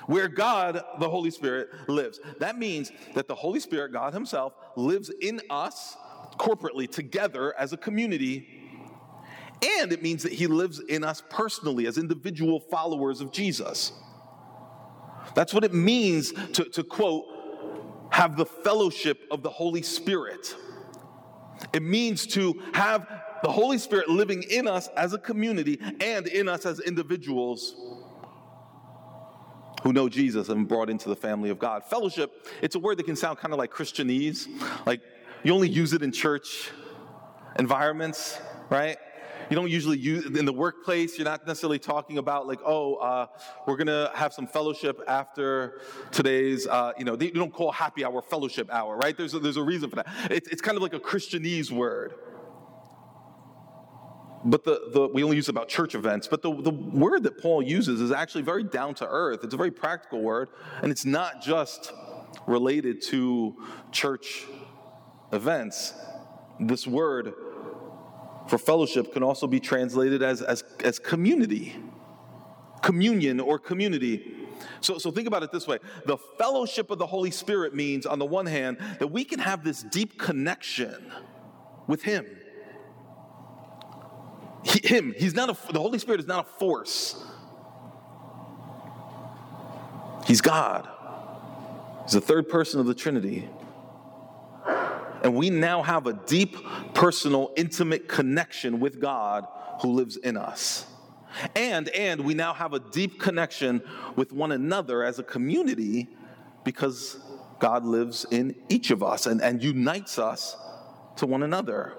where 0.06 0.28
God, 0.28 0.82
the 0.98 1.08
Holy 1.08 1.30
Spirit, 1.30 1.68
lives. 1.88 2.20
That 2.38 2.58
means 2.58 2.92
that 3.14 3.28
the 3.28 3.34
Holy 3.34 3.60
Spirit, 3.60 3.92
God 3.92 4.12
Himself, 4.12 4.54
lives 4.76 5.10
in 5.20 5.40
us 5.50 5.96
corporately, 6.38 6.90
together 6.90 7.54
as 7.58 7.72
a 7.72 7.76
community. 7.76 8.46
And 9.80 9.92
it 9.92 10.02
means 10.02 10.22
that 10.22 10.32
He 10.32 10.46
lives 10.46 10.80
in 10.80 11.04
us 11.04 11.22
personally 11.28 11.86
as 11.86 11.98
individual 11.98 12.60
followers 12.60 13.20
of 13.20 13.32
Jesus. 13.32 13.92
That's 15.34 15.52
what 15.52 15.64
it 15.64 15.74
means 15.74 16.32
to, 16.52 16.64
to 16.64 16.84
quote, 16.84 17.26
have 18.10 18.36
the 18.36 18.46
fellowship 18.46 19.20
of 19.30 19.42
the 19.42 19.50
Holy 19.50 19.82
Spirit. 19.82 20.54
It 21.72 21.82
means 21.82 22.26
to 22.28 22.60
have 22.74 23.06
the 23.42 23.50
Holy 23.50 23.78
Spirit 23.78 24.08
living 24.08 24.42
in 24.44 24.66
us 24.66 24.88
as 24.96 25.12
a 25.12 25.18
community 25.18 25.78
and 26.00 26.26
in 26.26 26.48
us 26.48 26.66
as 26.66 26.80
individuals 26.80 27.74
who 29.82 29.92
know 29.92 30.08
Jesus 30.08 30.48
and 30.48 30.66
brought 30.66 30.90
into 30.90 31.08
the 31.08 31.16
family 31.16 31.50
of 31.50 31.58
God. 31.58 31.84
Fellowship, 31.84 32.48
it's 32.62 32.74
a 32.74 32.78
word 32.78 32.98
that 32.98 33.04
can 33.04 33.16
sound 33.16 33.38
kind 33.38 33.52
of 33.52 33.58
like 33.58 33.70
Christianese. 33.70 34.48
Like 34.84 35.00
you 35.44 35.54
only 35.54 35.68
use 35.68 35.92
it 35.92 36.02
in 36.02 36.12
church 36.12 36.70
environments, 37.58 38.40
right? 38.68 38.96
You 39.48 39.56
don't 39.56 39.70
usually 39.70 39.98
use 39.98 40.26
in 40.26 40.44
the 40.44 40.52
workplace. 40.52 41.16
You're 41.18 41.24
not 41.24 41.46
necessarily 41.46 41.78
talking 41.78 42.18
about 42.18 42.46
like, 42.46 42.60
oh, 42.64 42.94
uh, 42.96 43.26
we're 43.66 43.76
gonna 43.76 44.10
have 44.14 44.32
some 44.32 44.46
fellowship 44.46 45.00
after 45.06 45.80
today's. 46.10 46.66
Uh, 46.66 46.92
you 46.98 47.04
know, 47.04 47.16
they, 47.16 47.26
you 47.26 47.32
don't 47.34 47.52
call 47.52 47.70
happy 47.70 48.04
hour 48.04 48.22
fellowship 48.22 48.68
hour, 48.72 48.96
right? 48.96 49.16
There's 49.16 49.34
a, 49.34 49.38
there's 49.38 49.56
a 49.56 49.62
reason 49.62 49.90
for 49.90 49.96
that. 49.96 50.06
It's, 50.30 50.48
it's 50.48 50.62
kind 50.62 50.76
of 50.76 50.82
like 50.82 50.94
a 50.94 51.00
Christianese 51.00 51.70
word, 51.70 52.14
but 54.44 54.64
the, 54.64 54.90
the, 54.92 55.08
we 55.08 55.22
only 55.22 55.36
use 55.36 55.48
about 55.48 55.68
church 55.68 55.94
events, 55.94 56.26
but 56.26 56.42
the, 56.42 56.50
the 56.62 56.70
word 56.70 57.22
that 57.22 57.40
Paul 57.40 57.62
uses 57.62 58.00
is 58.00 58.10
actually 58.10 58.42
very 58.42 58.64
down 58.64 58.94
to 58.96 59.08
earth. 59.08 59.44
It's 59.44 59.54
a 59.54 59.56
very 59.56 59.70
practical 59.70 60.22
word, 60.22 60.48
and 60.82 60.90
it's 60.90 61.04
not 61.04 61.42
just 61.42 61.92
related 62.46 63.02
to 63.02 63.56
church 63.92 64.46
events. 65.32 65.94
This 66.58 66.86
word 66.86 67.34
for 68.48 68.58
fellowship 68.58 69.12
can 69.12 69.22
also 69.22 69.46
be 69.46 69.60
translated 69.60 70.22
as, 70.22 70.42
as, 70.42 70.62
as 70.84 70.98
community, 70.98 71.76
communion 72.82 73.40
or 73.40 73.58
community. 73.58 74.34
So, 74.80 74.98
so 74.98 75.10
think 75.10 75.26
about 75.26 75.42
it 75.42 75.52
this 75.52 75.66
way 75.66 75.78
the 76.04 76.16
fellowship 76.38 76.90
of 76.90 76.98
the 76.98 77.06
Holy 77.06 77.30
Spirit 77.30 77.74
means, 77.74 78.06
on 78.06 78.18
the 78.18 78.24
one 78.24 78.46
hand, 78.46 78.78
that 78.98 79.08
we 79.08 79.24
can 79.24 79.38
have 79.38 79.64
this 79.64 79.82
deep 79.82 80.18
connection 80.18 81.12
with 81.86 82.02
Him 82.02 82.26
he, 84.66 84.80
him. 84.86 85.14
He's 85.16 85.34
not 85.34 85.48
a, 85.50 85.72
the 85.72 85.80
Holy 85.80 85.98
Spirit 85.98 86.20
is 86.20 86.26
not 86.26 86.46
a 86.46 86.58
force. 86.58 87.22
He's 90.26 90.40
God. 90.40 90.88
He's 92.02 92.12
the 92.12 92.20
third 92.20 92.48
person 92.48 92.80
of 92.80 92.86
the 92.86 92.94
Trinity. 92.94 93.48
And 95.26 95.34
we 95.34 95.50
now 95.50 95.82
have 95.82 96.06
a 96.06 96.12
deep, 96.12 96.56
personal, 96.94 97.50
intimate 97.56 98.06
connection 98.06 98.78
with 98.78 99.00
God 99.00 99.44
who 99.80 99.90
lives 99.90 100.16
in 100.16 100.36
us. 100.36 100.86
And, 101.56 101.88
and 101.88 102.20
we 102.20 102.32
now 102.32 102.54
have 102.54 102.74
a 102.74 102.78
deep 102.78 103.18
connection 103.18 103.82
with 104.14 104.30
one 104.30 104.52
another 104.52 105.02
as 105.02 105.18
a 105.18 105.24
community 105.24 106.06
because 106.62 107.18
God 107.58 107.84
lives 107.84 108.24
in 108.30 108.54
each 108.68 108.92
of 108.92 109.02
us 109.02 109.26
and, 109.26 109.42
and 109.42 109.60
unites 109.60 110.16
us 110.20 110.56
to 111.16 111.26
one 111.26 111.42
another. 111.42 111.94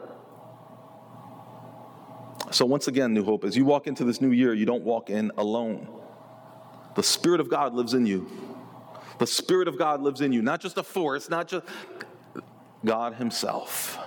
So, 2.52 2.66
once 2.66 2.88
again, 2.88 3.13
New 3.13 3.26
Hope, 3.26 3.44
as 3.44 3.58
you 3.58 3.66
walk 3.66 3.88
into 3.88 4.06
this 4.06 4.22
new 4.22 4.32
year, 4.32 4.54
you 4.54 4.66
don't 4.66 4.86
walk 4.86 5.10
in 5.10 5.34
alone. 5.38 5.90
The 6.96 7.04
Spirit 7.04 7.42
of 7.42 7.50
God 7.50 7.74
lives 7.74 7.94
in 7.94 8.06
you. 8.06 8.32
The 9.20 9.28
Spirit 9.28 9.68
of 9.68 9.78
God 9.78 10.02
lives 10.02 10.22
in 10.22 10.32
you, 10.32 10.42
not 10.42 10.62
just 10.62 10.78
a 10.78 10.84
force, 10.84 11.30
not 11.30 11.50
just 11.50 11.66
God 12.86 13.16
Himself. 13.16 13.98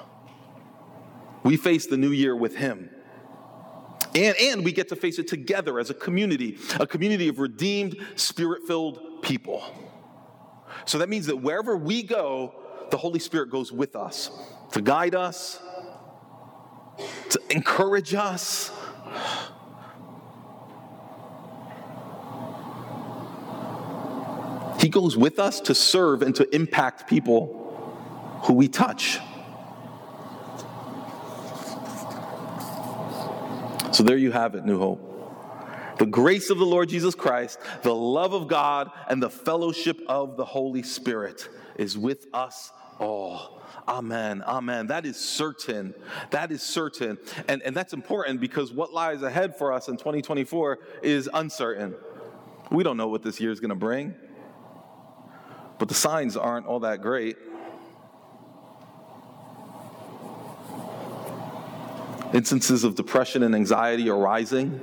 We 1.42 1.56
face 1.56 1.86
the 1.86 1.96
new 1.96 2.10
year 2.10 2.36
with 2.36 2.56
Him. 2.56 2.90
And, 4.14 4.36
and 4.40 4.64
we 4.64 4.72
get 4.72 4.88
to 4.88 4.96
face 4.96 5.18
it 5.18 5.28
together 5.28 5.78
as 5.78 5.90
a 5.90 5.94
community, 5.94 6.58
a 6.78 6.86
community 6.86 7.28
of 7.28 7.38
redeemed, 7.38 7.96
spirit 8.16 8.62
filled 8.66 9.22
people. 9.22 9.62
So 10.84 10.98
that 10.98 11.08
means 11.08 11.26
that 11.26 11.36
wherever 11.36 11.76
we 11.76 12.02
go, 12.02 12.54
the 12.90 12.96
Holy 12.96 13.20
Spirit 13.20 13.50
goes 13.50 13.70
with 13.70 13.94
us 13.94 14.30
to 14.72 14.80
guide 14.80 15.14
us, 15.14 15.60
to 17.30 17.40
encourage 17.50 18.14
us. 18.14 18.72
He 24.80 24.88
goes 24.88 25.16
with 25.16 25.38
us 25.38 25.60
to 25.60 25.74
serve 25.74 26.22
and 26.22 26.34
to 26.36 26.52
impact 26.54 27.08
people 27.08 27.59
who 28.42 28.54
we 28.54 28.68
touch. 28.68 29.18
So 33.92 34.04
there 34.04 34.16
you 34.16 34.32
have 34.32 34.54
it, 34.54 34.64
New 34.64 34.78
Hope. 34.78 35.10
The 35.98 36.06
grace 36.06 36.48
of 36.48 36.58
the 36.58 36.64
Lord 36.64 36.88
Jesus 36.88 37.14
Christ, 37.14 37.58
the 37.82 37.94
love 37.94 38.32
of 38.32 38.48
God, 38.48 38.90
and 39.08 39.22
the 39.22 39.28
fellowship 39.28 40.00
of 40.08 40.36
the 40.38 40.44
Holy 40.44 40.82
Spirit 40.82 41.48
is 41.76 41.98
with 41.98 42.26
us 42.32 42.72
all. 42.98 43.60
Amen. 43.86 44.42
Amen. 44.42 44.86
That 44.86 45.04
is 45.04 45.16
certain. 45.16 45.94
That 46.30 46.52
is 46.52 46.62
certain. 46.62 47.18
And, 47.48 47.60
and 47.62 47.76
that's 47.76 47.92
important 47.92 48.40
because 48.40 48.72
what 48.72 48.92
lies 48.94 49.22
ahead 49.22 49.58
for 49.58 49.72
us 49.72 49.88
in 49.88 49.96
2024 49.96 50.78
is 51.02 51.28
uncertain. 51.34 51.94
We 52.70 52.84
don't 52.84 52.96
know 52.96 53.08
what 53.08 53.22
this 53.22 53.40
year 53.40 53.50
is 53.50 53.60
going 53.60 53.70
to 53.70 53.74
bring, 53.74 54.14
but 55.78 55.88
the 55.88 55.94
signs 55.94 56.36
aren't 56.36 56.66
all 56.66 56.80
that 56.80 57.02
great. 57.02 57.36
Instances 62.32 62.84
of 62.84 62.94
depression 62.94 63.42
and 63.42 63.54
anxiety 63.54 64.08
are 64.08 64.18
rising. 64.18 64.80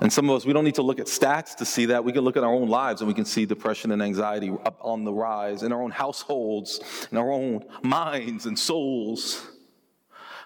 And 0.00 0.12
some 0.12 0.28
of 0.28 0.36
us, 0.36 0.44
we 0.44 0.52
don't 0.52 0.64
need 0.64 0.74
to 0.74 0.82
look 0.82 0.98
at 0.98 1.06
stats 1.06 1.54
to 1.56 1.64
see 1.64 1.86
that. 1.86 2.04
We 2.04 2.12
can 2.12 2.22
look 2.24 2.36
at 2.36 2.42
our 2.42 2.52
own 2.52 2.68
lives 2.68 3.00
and 3.00 3.08
we 3.08 3.14
can 3.14 3.24
see 3.24 3.46
depression 3.46 3.92
and 3.92 4.02
anxiety 4.02 4.50
up 4.50 4.76
on 4.80 5.04
the 5.04 5.12
rise 5.12 5.62
in 5.62 5.72
our 5.72 5.80
own 5.80 5.92
households, 5.92 6.80
in 7.12 7.18
our 7.18 7.30
own 7.30 7.64
minds 7.82 8.46
and 8.46 8.58
souls. 8.58 9.46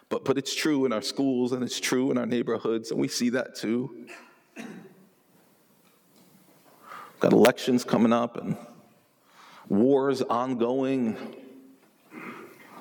But, 0.08 0.24
but 0.24 0.36
it's 0.38 0.54
true 0.54 0.84
in 0.84 0.92
our 0.92 1.02
schools 1.02 1.52
and 1.52 1.64
it's 1.64 1.80
true 1.80 2.10
in 2.10 2.18
our 2.18 2.26
neighborhoods, 2.26 2.90
and 2.90 3.00
we 3.00 3.08
see 3.08 3.30
that 3.30 3.56
too. 3.56 4.06
We've 4.56 4.66
Got 7.20 7.32
elections 7.32 7.82
coming 7.82 8.12
up 8.12 8.36
and 8.36 8.56
wars 9.68 10.20
ongoing. 10.20 11.16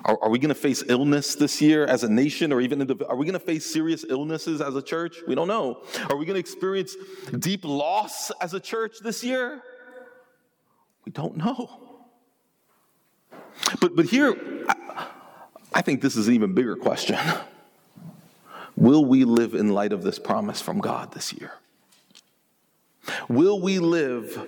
Are, 0.06 0.20
are 0.22 0.30
we 0.30 0.38
going 0.38 0.50
to 0.50 0.56
face 0.56 0.84
illness 0.88 1.34
this 1.34 1.62
year 1.62 1.86
as 1.86 2.04
a 2.04 2.10
nation, 2.10 2.54
or 2.54 2.62
even 2.62 2.80
are 2.82 3.16
we 3.16 3.26
going 3.26 3.34
to 3.34 3.40
face 3.40 3.66
serious 3.66 4.06
illnesses 4.08 4.62
as 4.62 4.76
a 4.76 4.82
church? 4.82 5.18
We 5.28 5.34
don't 5.34 5.48
know. 5.48 5.82
Are 6.10 6.16
we 6.16 6.26
going 6.26 6.36
to 6.36 6.40
experience 6.40 6.96
deep 7.40 7.66
loss 7.66 8.32
as 8.40 8.54
a 8.54 8.60
church 8.60 8.98
this 9.02 9.24
year? 9.24 9.64
We 11.06 11.12
don't 11.12 11.38
know. 11.38 11.70
But, 13.82 13.96
but 13.96 14.06
here, 14.06 14.36
I, 14.70 15.08
I 15.74 15.82
think 15.82 16.02
this 16.02 16.16
is 16.16 16.28
an 16.28 16.36
even 16.36 16.54
bigger 16.54 16.76
question. 16.76 17.18
Will 18.76 19.06
we 19.06 19.24
live 19.24 19.56
in 19.56 19.70
light 19.70 19.92
of 19.92 20.04
this 20.04 20.20
promise 20.20 20.62
from 20.62 20.80
God 20.80 21.14
this 21.14 21.34
year? 21.34 21.54
Will 23.28 23.60
we 23.60 23.80
live 23.80 24.48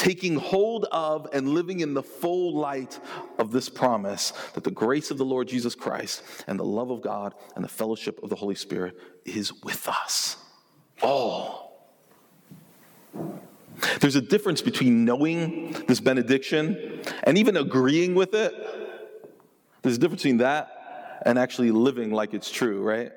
taking 0.00 0.36
hold 0.36 0.86
of 0.86 1.28
and 1.34 1.50
living 1.50 1.80
in 1.80 1.92
the 1.92 2.02
full 2.02 2.56
light 2.56 2.98
of 3.38 3.52
this 3.52 3.68
promise 3.68 4.32
that 4.54 4.64
the 4.64 4.70
grace 4.70 5.10
of 5.10 5.18
the 5.18 5.26
Lord 5.26 5.46
Jesus 5.46 5.74
Christ 5.74 6.22
and 6.46 6.58
the 6.58 6.64
love 6.64 6.90
of 6.90 7.02
God 7.02 7.34
and 7.54 7.62
the 7.62 7.68
fellowship 7.68 8.18
of 8.22 8.30
the 8.30 8.36
Holy 8.36 8.54
Spirit 8.54 8.96
is 9.26 9.52
with 9.62 9.86
us 9.86 10.38
all. 11.02 11.92
There's 14.00 14.16
a 14.16 14.22
difference 14.22 14.62
between 14.62 15.04
knowing 15.04 15.72
this 15.86 16.00
benediction 16.00 17.02
and 17.24 17.36
even 17.36 17.58
agreeing 17.58 18.14
with 18.14 18.32
it. 18.32 18.54
There's 19.82 19.96
a 19.96 20.00
difference 20.00 20.22
between 20.22 20.38
that 20.38 21.20
and 21.26 21.38
actually 21.38 21.72
living 21.72 22.10
like 22.10 22.32
it's 22.32 22.50
true, 22.50 22.82
right? 22.82 23.12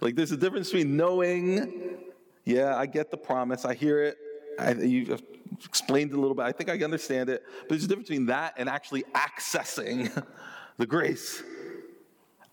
Like 0.00 0.14
there's 0.14 0.30
a 0.30 0.36
difference 0.36 0.70
between 0.70 0.96
knowing, 0.96 1.98
yeah, 2.44 2.76
I 2.76 2.86
get 2.86 3.10
the 3.10 3.16
promise, 3.16 3.64
I 3.64 3.74
hear 3.74 4.04
it, 4.04 4.16
I, 4.60 4.72
you 4.74 5.18
explained 5.66 6.12
it 6.12 6.16
a 6.16 6.20
little 6.20 6.34
bit. 6.34 6.44
I 6.44 6.52
think 6.52 6.70
I 6.70 6.78
understand 6.82 7.28
it. 7.28 7.44
But 7.60 7.70
there's 7.70 7.84
a 7.84 7.88
difference 7.88 8.08
between 8.08 8.26
that 8.26 8.54
and 8.56 8.68
actually 8.68 9.04
accessing 9.14 10.24
the 10.78 10.86
grace, 10.86 11.42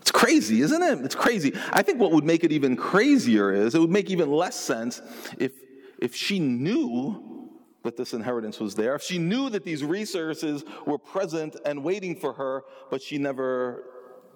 It's 0.00 0.12
crazy, 0.12 0.60
isn't 0.60 0.82
it? 0.84 1.04
It's 1.04 1.16
crazy. 1.16 1.52
I 1.72 1.82
think 1.82 1.98
what 1.98 2.12
would 2.12 2.22
make 2.22 2.44
it 2.44 2.52
even 2.52 2.76
crazier 2.76 3.52
is 3.52 3.74
it 3.74 3.80
would 3.80 3.90
make 3.90 4.08
even 4.08 4.30
less 4.30 4.54
sense 4.54 5.02
if, 5.36 5.50
if 5.98 6.14
she 6.14 6.38
knew 6.38 7.50
that 7.82 7.96
this 7.96 8.14
inheritance 8.14 8.60
was 8.60 8.76
there, 8.76 8.94
if 8.94 9.02
she 9.02 9.18
knew 9.18 9.50
that 9.50 9.64
these 9.64 9.82
resources 9.82 10.62
were 10.86 10.96
present 10.96 11.56
and 11.64 11.82
waiting 11.82 12.14
for 12.14 12.34
her, 12.34 12.62
but 12.88 13.02
she 13.02 13.18
never 13.18 13.82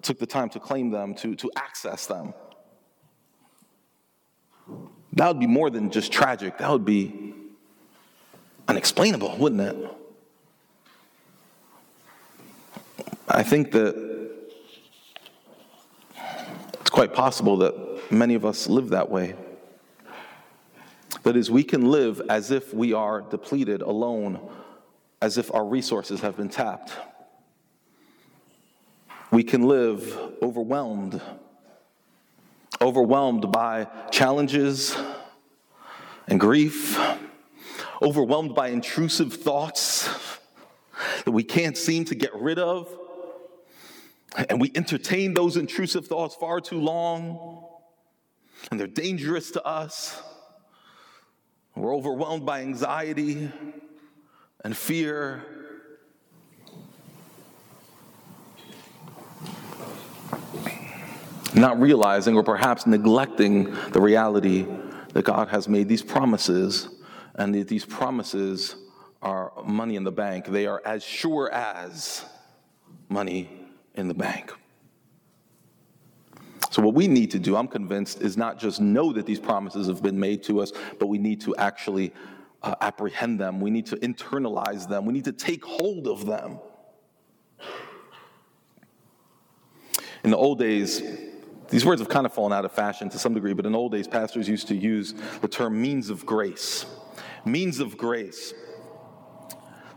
took 0.01 0.19
the 0.19 0.27
time 0.27 0.49
to 0.49 0.59
claim 0.59 0.91
them, 0.91 1.15
to, 1.15 1.33
to 1.35 1.49
access 1.55 2.05
them. 2.05 2.33
That 5.13 5.29
would 5.29 5.39
be 5.39 5.47
more 5.47 5.69
than 5.69 5.89
just 5.89 6.11
tragic. 6.11 6.57
That 6.57 6.69
would 6.69 6.83
be 6.83 7.33
unexplainable, 8.67 9.37
wouldn't 9.37 9.61
it? 9.61 10.02
I 13.35 13.41
think 13.41 13.71
that 13.71 13.95
it's 16.81 16.89
quite 16.91 17.15
possible 17.15 17.57
that 17.57 18.11
many 18.11 18.35
of 18.35 18.45
us 18.45 18.67
live 18.67 18.89
that 18.89 19.09
way. 19.09 19.33
That 21.23 21.35
is, 21.35 21.49
we 21.49 21.63
can 21.63 21.89
live 21.89 22.21
as 22.29 22.51
if 22.51 22.75
we 22.75 22.93
are 22.93 23.21
depleted, 23.21 23.81
alone, 23.81 24.39
as 25.19 25.39
if 25.39 25.51
our 25.51 25.65
resources 25.65 26.21
have 26.21 26.37
been 26.37 26.49
tapped. 26.49 26.93
we 29.31 29.43
can 29.43 29.63
live 29.63 30.15
overwhelmed, 30.43 31.19
overwhelmed 32.79 33.51
by 33.51 33.87
challenges 34.11 34.95
and 36.27 36.39
grief, 36.39 36.99
overwhelmed 37.99 38.53
by 38.53 38.67
intrusive 38.67 39.33
thoughts 39.33 40.07
that 41.25 41.31
we 41.31 41.41
can't 41.43 41.75
seem 41.75 42.05
to 42.05 42.13
get 42.13 42.31
rid 42.35 42.59
of. 42.59 42.95
And 44.35 44.59
we 44.59 44.71
entertain 44.73 45.33
those 45.33 45.57
intrusive 45.57 46.07
thoughts 46.07 46.35
far 46.35 46.59
too 46.59 46.79
long, 46.79 47.67
and 48.71 48.79
they're 48.79 48.87
dangerous 48.87 49.51
to 49.51 49.63
us. 49.63 50.21
We're 51.75 51.95
overwhelmed 51.95 52.45
by 52.45 52.61
anxiety 52.61 53.51
and 54.63 54.75
fear. 54.75 55.43
Not 61.53 61.79
realizing 61.79 62.35
or 62.35 62.43
perhaps 62.43 62.87
neglecting 62.87 63.75
the 63.91 64.01
reality 64.01 64.65
that 65.13 65.25
God 65.25 65.49
has 65.49 65.67
made 65.67 65.87
these 65.87 66.01
promises, 66.01 66.89
and 67.35 67.53
that 67.53 67.67
these 67.67 67.85
promises 67.85 68.75
are 69.21 69.53
money 69.63 69.95
in 69.95 70.03
the 70.03 70.11
bank. 70.11 70.45
They 70.45 70.65
are 70.65 70.81
as 70.83 71.03
sure 71.03 71.51
as 71.51 72.25
money 73.09 73.62
in 73.95 74.07
the 74.07 74.13
bank. 74.13 74.53
So, 76.71 76.81
what 76.81 76.95
we 76.95 77.07
need 77.07 77.29
to 77.31 77.39
do, 77.39 77.55
I'm 77.55 77.67
convinced, 77.67 78.21
is 78.21 78.35
not 78.35 78.57
just 78.57 78.81
know 78.81 79.13
that 79.13 79.27
these 79.27 79.39
promises 79.39 79.87
have 79.87 80.01
been 80.01 80.19
made 80.19 80.41
to 80.43 80.59
us, 80.59 80.71
but 80.99 81.05
we 81.05 81.19
need 81.19 81.39
to 81.41 81.55
actually 81.57 82.11
uh, 82.63 82.73
apprehend 82.81 83.39
them. 83.39 83.59
We 83.59 83.69
need 83.69 83.85
to 83.87 83.97
internalize 83.97 84.87
them. 84.89 85.05
We 85.05 85.13
need 85.13 85.25
to 85.25 85.31
take 85.31 85.63
hold 85.63 86.07
of 86.07 86.25
them. 86.25 86.59
In 90.23 90.31
the 90.31 90.37
old 90.37 90.57
days, 90.57 91.03
these 91.69 91.85
words 91.85 92.01
have 92.01 92.09
kind 92.09 92.25
of 92.25 92.33
fallen 92.33 92.53
out 92.53 92.65
of 92.65 92.71
fashion 92.71 93.09
to 93.09 93.19
some 93.19 93.33
degree, 93.33 93.53
but 93.53 93.65
in 93.65 93.75
old 93.75 93.91
days, 93.91 94.07
pastors 94.07 94.47
used 94.47 94.67
to 94.69 94.75
use 94.75 95.13
the 95.41 95.47
term 95.47 95.81
means 95.81 96.09
of 96.09 96.25
grace. 96.25 96.85
Means 97.45 97.79
of 97.79 97.97
grace. 97.97 98.53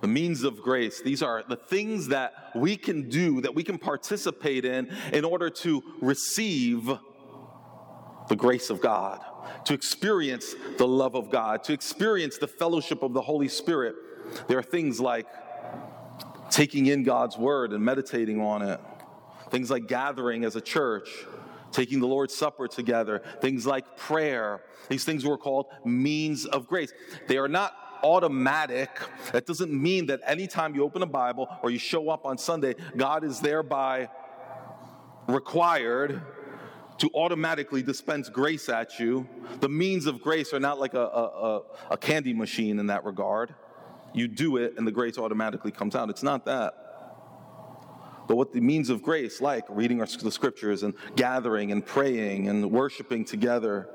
The 0.00 0.08
means 0.08 0.42
of 0.42 0.60
grace. 0.62 1.00
These 1.00 1.22
are 1.22 1.42
the 1.48 1.56
things 1.56 2.08
that 2.08 2.32
we 2.54 2.76
can 2.76 3.08
do, 3.08 3.40
that 3.40 3.54
we 3.54 3.64
can 3.64 3.78
participate 3.78 4.64
in, 4.64 4.94
in 5.12 5.24
order 5.24 5.50
to 5.50 5.82
receive 6.00 6.90
the 8.28 8.36
grace 8.36 8.70
of 8.70 8.80
God, 8.80 9.24
to 9.64 9.74
experience 9.74 10.54
the 10.78 10.86
love 10.86 11.14
of 11.14 11.30
God, 11.30 11.64
to 11.64 11.72
experience 11.72 12.38
the 12.38 12.48
fellowship 12.48 13.02
of 13.02 13.14
the 13.14 13.22
Holy 13.22 13.48
Spirit. 13.48 13.94
There 14.48 14.58
are 14.58 14.62
things 14.62 15.00
like 15.00 15.26
taking 16.50 16.86
in 16.86 17.02
God's 17.02 17.36
word 17.36 17.72
and 17.72 17.84
meditating 17.84 18.40
on 18.40 18.62
it, 18.62 18.80
things 19.50 19.70
like 19.70 19.86
gathering 19.86 20.44
as 20.44 20.56
a 20.56 20.60
church, 20.60 21.08
taking 21.72 22.00
the 22.00 22.06
Lord's 22.06 22.34
Supper 22.34 22.68
together, 22.68 23.22
things 23.40 23.66
like 23.66 23.96
prayer. 23.96 24.62
These 24.88 25.04
things 25.04 25.24
were 25.24 25.38
called 25.38 25.66
means 25.84 26.46
of 26.46 26.66
grace. 26.66 26.92
They 27.28 27.38
are 27.38 27.48
not 27.48 27.72
automatic. 28.02 28.90
That 29.32 29.46
doesn't 29.46 29.72
mean 29.72 30.06
that 30.06 30.20
anytime 30.26 30.74
you 30.74 30.84
open 30.84 31.02
a 31.02 31.06
Bible 31.06 31.48
or 31.62 31.70
you 31.70 31.78
show 31.78 32.10
up 32.10 32.24
on 32.24 32.38
Sunday, 32.38 32.74
God 32.96 33.24
is 33.24 33.40
thereby 33.40 34.08
required 35.28 36.22
to 36.98 37.10
automatically 37.14 37.82
dispense 37.82 38.28
grace 38.28 38.68
at 38.68 38.98
you. 38.98 39.28
The 39.60 39.68
means 39.68 40.06
of 40.06 40.22
grace 40.22 40.52
are 40.54 40.60
not 40.60 40.78
like 40.78 40.94
a, 40.94 41.00
a, 41.00 41.62
a, 41.90 41.96
candy 41.98 42.32
machine 42.32 42.78
in 42.78 42.86
that 42.86 43.04
regard. 43.04 43.54
You 44.14 44.28
do 44.28 44.56
it 44.56 44.74
and 44.78 44.86
the 44.86 44.92
grace 44.92 45.18
automatically 45.18 45.70
comes 45.70 45.94
out. 45.94 46.08
It's 46.08 46.22
not 46.22 46.46
that. 46.46 46.74
But 48.28 48.36
what 48.36 48.52
the 48.52 48.60
means 48.60 48.90
of 48.90 49.02
grace, 49.02 49.40
like 49.40 49.64
reading 49.68 50.00
our, 50.00 50.06
the 50.06 50.30
scriptures 50.30 50.82
and 50.82 50.94
gathering 51.16 51.70
and 51.70 51.84
praying 51.84 52.48
and 52.48 52.70
worshiping 52.70 53.24
together, 53.24 53.88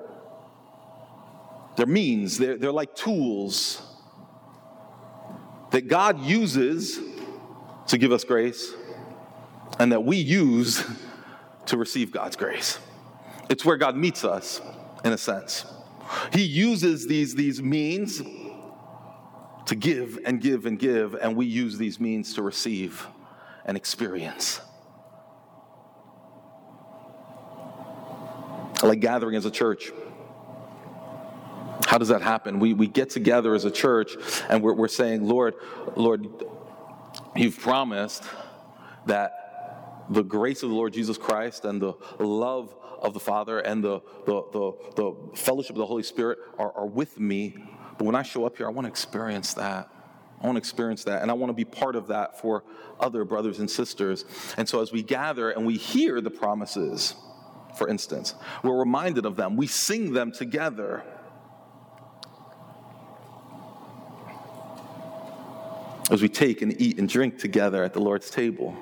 they're 1.75 1.85
means, 1.85 2.37
they're, 2.37 2.57
they're 2.57 2.71
like 2.71 2.95
tools 2.95 3.81
that 5.71 5.88
God 5.88 6.19
uses 6.19 6.99
to 7.88 7.97
give 7.97 8.12
us 8.12 8.23
grace 8.23 8.73
and 9.79 9.91
that 9.91 10.03
we 10.03 10.17
use 10.17 10.84
to 11.65 11.77
receive 11.77 12.12
God's 12.12 12.36
grace. 12.36 12.79
It's 13.49 13.65
where 13.65 13.77
God 13.77 13.95
meets 13.95 14.23
us, 14.23 14.62
in 15.03 15.13
a 15.13 15.17
sense. 15.17 15.65
He 16.34 16.43
uses 16.43 17.07
these, 17.07 17.36
these 17.36 17.62
means 17.62 18.21
to 19.65 19.75
give 19.75 20.19
and 20.25 20.41
give 20.41 20.65
and 20.65 20.77
give, 20.77 21.15
and 21.15 21.36
we 21.36 21.45
use 21.45 21.77
these 21.77 21.99
means 21.99 22.34
to 22.34 22.41
receive 22.41 23.07
and 23.65 23.77
experience. 23.77 24.62
Like 28.84 28.99
gathering 28.99 29.36
as 29.36 29.45
a 29.45 29.51
church. 29.51 29.91
How 31.86 31.98
does 31.98 32.10
that 32.10 32.22
happen? 32.22 32.60
We, 32.60 32.74
we 32.74 32.88
get 32.88 33.10
together 33.10 33.54
as 33.56 33.65
a 33.65 33.72
church 33.72 34.15
and 34.50 34.62
we're, 34.62 34.74
we're 34.74 34.88
saying, 34.88 35.28
Lord, 35.28 35.56
Lord, 35.96 36.28
you've 37.36 37.60
promised 37.60 38.24
that 39.06 40.06
the 40.10 40.24
grace 40.24 40.63
of 40.63 40.70
the 40.70 40.76
Lord 40.76 40.94
Jesus 40.94 41.17
Christ 41.17 41.65
and 41.65 41.82
the 41.82 41.94
love 42.20 42.76
of 43.02 43.13
the 43.13 43.20
Father 43.20 43.60
and 43.60 43.84
the, 43.84 44.02
the, 44.26 44.44
the, 44.52 44.72
the 44.96 45.38
fellowship 45.38 45.72
of 45.72 45.80
the 45.80 45.86
Holy 45.86 46.04
Spirit 46.04 46.39
are, 46.58 46.72
are 46.74 46.86
with 46.86 47.20
me. 47.20 47.58
But 47.98 48.06
when 48.06 48.15
I 48.15 48.24
show 48.24 48.46
up 48.46 48.58
here, 48.58 48.67
I 48.67 48.70
want 48.70 48.86
to 48.86 48.89
experience 48.89 49.54
that. 49.56 49.89
I 50.41 50.46
want 50.46 50.56
to 50.56 50.60
experience 50.60 51.04
that, 51.04 51.22
and 51.22 51.30
I 51.30 51.36
want 51.36 51.52
to 51.52 51.54
be 51.54 51.65
part 51.65 51.96
of 51.96 52.08
that 52.08 52.39
for 52.39 52.63
other 53.00 53.24
brothers 53.24 53.60
and 53.60 53.70
sisters. 53.70 54.26
And 54.58 54.67
so, 54.67 54.82
as 54.82 54.91
we 54.91 55.04
gather 55.04 55.52
and 55.52 55.67
we 55.67 55.78
hear 55.78 56.20
the 56.20 56.32
promises, 56.32 57.13
for 57.78 57.88
instance, 57.88 58.34
we're 58.63 58.78
reminded 58.78 59.26
of 59.26 59.36
them, 59.36 59.56
we 59.56 59.67
sing 59.67 60.13
them 60.13 60.32
together. 60.32 61.04
As 66.12 66.21
we 66.21 66.30
take 66.30 66.62
and 66.62 66.80
eat 66.80 67.00
and 67.00 67.10
drink 67.10 67.39
together 67.39 67.84
at 67.84 67.93
the 67.93 68.02
Lord's 68.02 68.30
table, 68.30 68.76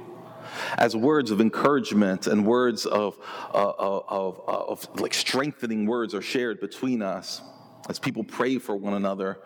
as 0.78 0.96
words 0.96 1.32
of 1.32 1.39
encouragement 1.39 2.28
and 2.28 2.46
words 2.46 2.86
of, 2.86 3.18
uh, 3.54 3.72
of, 3.78 4.04
of, 4.10 4.42
of 4.48 5.00
like 5.00 5.13
strengthening 5.13 5.86
words 5.86 6.13
are 6.13 6.22
shared 6.22 6.60
between 6.60 7.02
us, 7.02 7.42
as 7.88 8.00
people 8.00 8.24
pray 8.24 8.58
for 8.58 8.76
one 8.76 8.96
another, 8.96 9.39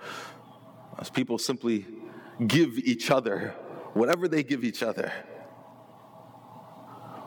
as 0.97 1.09
people 1.09 1.37
simply 1.37 1.85
give 2.47 2.79
each 2.79 3.11
other 3.11 3.53
whatever 3.93 4.27
they 4.27 4.43
give 4.43 4.63
each 4.63 4.83
other, 4.83 5.11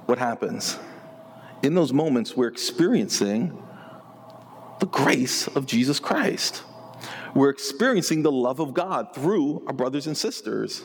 what 0.07 0.19
happens? 0.19 0.79
In 1.63 1.75
those 1.75 1.93
moments, 1.93 2.37
we're 2.37 2.49
experiencing 2.49 3.63
the 4.81 4.87
grace 4.87 5.47
of 5.49 5.67
Jesus 5.67 5.99
Christ. 5.99 6.63
We're 7.37 7.51
experiencing 7.51 8.23
the 8.23 8.33
love 8.33 8.61
of 8.61 8.73
God 8.73 9.15
through 9.15 9.63
our 9.67 9.75
brothers 9.75 10.07
and 10.07 10.17
sisters. 10.17 10.83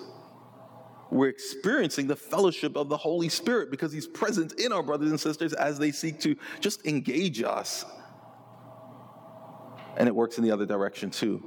We're 1.09 1.29
experiencing 1.29 2.07
the 2.07 2.17
fellowship 2.17 2.75
of 2.75 2.89
the 2.89 2.97
Holy 2.97 3.29
Spirit 3.29 3.71
because 3.71 3.93
He's 3.93 4.05
present 4.05 4.59
in 4.59 4.73
our 4.73 4.83
brothers 4.83 5.11
and 5.11 5.19
sisters 5.19 5.53
as 5.53 5.79
they 5.79 5.93
seek 5.93 6.19
to 6.19 6.35
just 6.59 6.85
engage 6.85 7.41
us. 7.41 7.85
And 9.95 10.09
it 10.09 10.15
works 10.15 10.37
in 10.37 10.43
the 10.43 10.51
other 10.51 10.65
direction 10.65 11.09
too. 11.09 11.41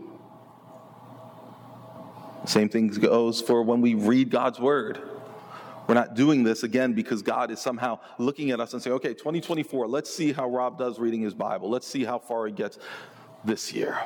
Same 2.47 2.71
thing 2.71 2.89
goes 2.89 3.43
for 3.43 3.63
when 3.63 3.83
we 3.83 3.95
read 3.95 4.31
God's 4.31 4.59
word. 4.59 5.03
We're 5.87 5.97
not 5.97 6.15
doing 6.15 6.45
this 6.45 6.63
again 6.63 6.95
because 6.95 7.21
God 7.21 7.51
is 7.51 7.61
somehow 7.61 7.99
looking 8.17 8.53
at 8.53 8.61
us 8.61 8.73
and 8.73 8.83
saying, 8.83 8.97
okay, 8.97 9.13
2024, 9.13 9.87
let's 9.87 10.09
see 10.09 10.33
how 10.33 10.49
Rob 10.49 10.79
does 10.79 10.99
reading 10.99 11.21
his 11.21 11.35
Bible. 11.35 11.69
Let's 11.69 11.87
see 11.87 12.05
how 12.05 12.19
far 12.19 12.47
he 12.47 12.53
gets 12.53 12.79
this 13.45 13.71
year. 13.71 13.99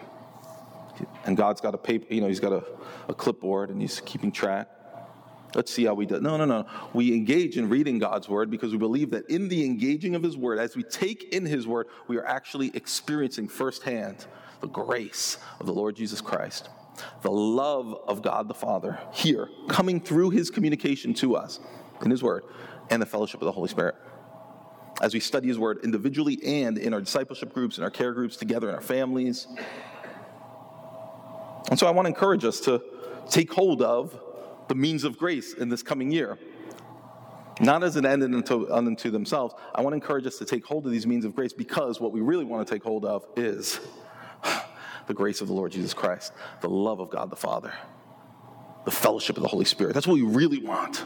And 1.24 1.37
God's 1.37 1.61
got 1.61 1.74
a 1.74 1.78
paper, 1.78 2.12
you 2.12 2.20
know, 2.20 2.28
he's 2.28 2.40
got 2.40 2.52
a, 2.52 2.64
a 3.08 3.14
clipboard 3.14 3.70
and 3.70 3.80
he's 3.80 4.00
keeping 4.00 4.32
track. 4.32 4.68
Let's 5.54 5.72
see 5.72 5.84
how 5.84 5.94
we 5.94 6.04
do. 6.04 6.20
No, 6.20 6.37
no, 6.37 6.44
no. 6.44 6.66
We 6.92 7.14
engage 7.14 7.56
in 7.56 7.68
reading 7.70 7.98
God's 7.98 8.28
word 8.28 8.50
because 8.50 8.70
we 8.70 8.78
believe 8.78 9.11
that 9.11 9.30
in 9.30 9.49
the 9.49 9.64
engaging 9.64 10.14
of 10.14 10.22
his 10.22 10.36
word, 10.36 10.59
as 10.59 10.76
we 10.76 10.82
take 10.82 11.32
in 11.32 11.46
his 11.46 11.66
word, 11.66 11.86
we 12.07 12.18
are 12.18 12.26
actually 12.26 12.70
experiencing 12.74 13.49
firsthand 13.49 14.26
the 14.61 14.66
grace 14.66 15.38
of 15.59 15.66
the 15.66 15.72
Lord 15.72 15.96
Jesus 15.96 16.20
Christ 16.20 16.68
the 17.22 17.30
love 17.30 17.94
of 18.07 18.22
God 18.22 18.49
the 18.49 18.55
Father 18.55 18.99
here, 19.12 19.49
coming 19.68 20.01
through 20.01 20.30
his 20.30 20.51
communication 20.51 21.14
to 21.14 21.36
us 21.36 21.61
in 22.03 22.11
his 22.11 22.22
word, 22.22 22.44
and 22.90 23.03
the 23.03 23.07
fellowship 23.07 23.40
of 23.40 23.46
the 23.46 23.53
Holy 23.53 23.68
Spirit. 23.68 23.94
As 25.01 25.14
we 25.14 25.20
study 25.20 25.49
his 25.49 25.59
word 25.59 25.78
individually 25.84 26.38
and 26.44 26.76
in 26.76 26.92
our 26.92 27.01
discipleship 27.01 27.55
groups, 27.55 27.78
in 27.78 27.84
our 27.84 27.90
care 27.90 28.12
groups, 28.12 28.36
together 28.36 28.68
in 28.68 28.74
our 28.74 28.80
families. 28.80 29.46
And 31.70 31.78
so 31.78 31.86
I 31.86 31.90
want 31.90 32.06
to 32.06 32.10
encourage 32.10 32.44
us 32.44 32.60
to 32.60 32.82
take 33.28 33.52
hold 33.52 33.82
of 33.82 34.18
the 34.68 34.74
means 34.74 35.04
of 35.04 35.18
grace 35.18 35.54
in 35.54 35.68
this 35.68 35.82
coming 35.82 36.10
year. 36.10 36.38
Not 37.60 37.82
as 37.82 37.96
an 37.96 38.06
end 38.06 38.22
unto, 38.22 38.70
unto 38.72 39.10
themselves. 39.10 39.54
I 39.74 39.82
want 39.82 39.92
to 39.92 39.96
encourage 39.96 40.26
us 40.26 40.38
to 40.38 40.44
take 40.44 40.64
hold 40.64 40.86
of 40.86 40.92
these 40.92 41.06
means 41.06 41.24
of 41.24 41.34
grace 41.34 41.52
because 41.52 42.00
what 42.00 42.12
we 42.12 42.20
really 42.20 42.44
want 42.44 42.66
to 42.66 42.72
take 42.72 42.84
hold 42.84 43.04
of 43.04 43.26
is 43.36 43.80
the 45.06 45.14
grace 45.14 45.40
of 45.40 45.48
the 45.48 45.54
Lord 45.54 45.72
Jesus 45.72 45.92
Christ, 45.92 46.32
the 46.60 46.68
love 46.68 47.00
of 47.00 47.10
God 47.10 47.30
the 47.30 47.36
Father, 47.36 47.72
the 48.84 48.90
fellowship 48.90 49.36
of 49.36 49.42
the 49.42 49.48
Holy 49.48 49.64
Spirit. 49.64 49.94
That's 49.94 50.06
what 50.06 50.14
we 50.14 50.22
really 50.22 50.62
want, 50.64 51.04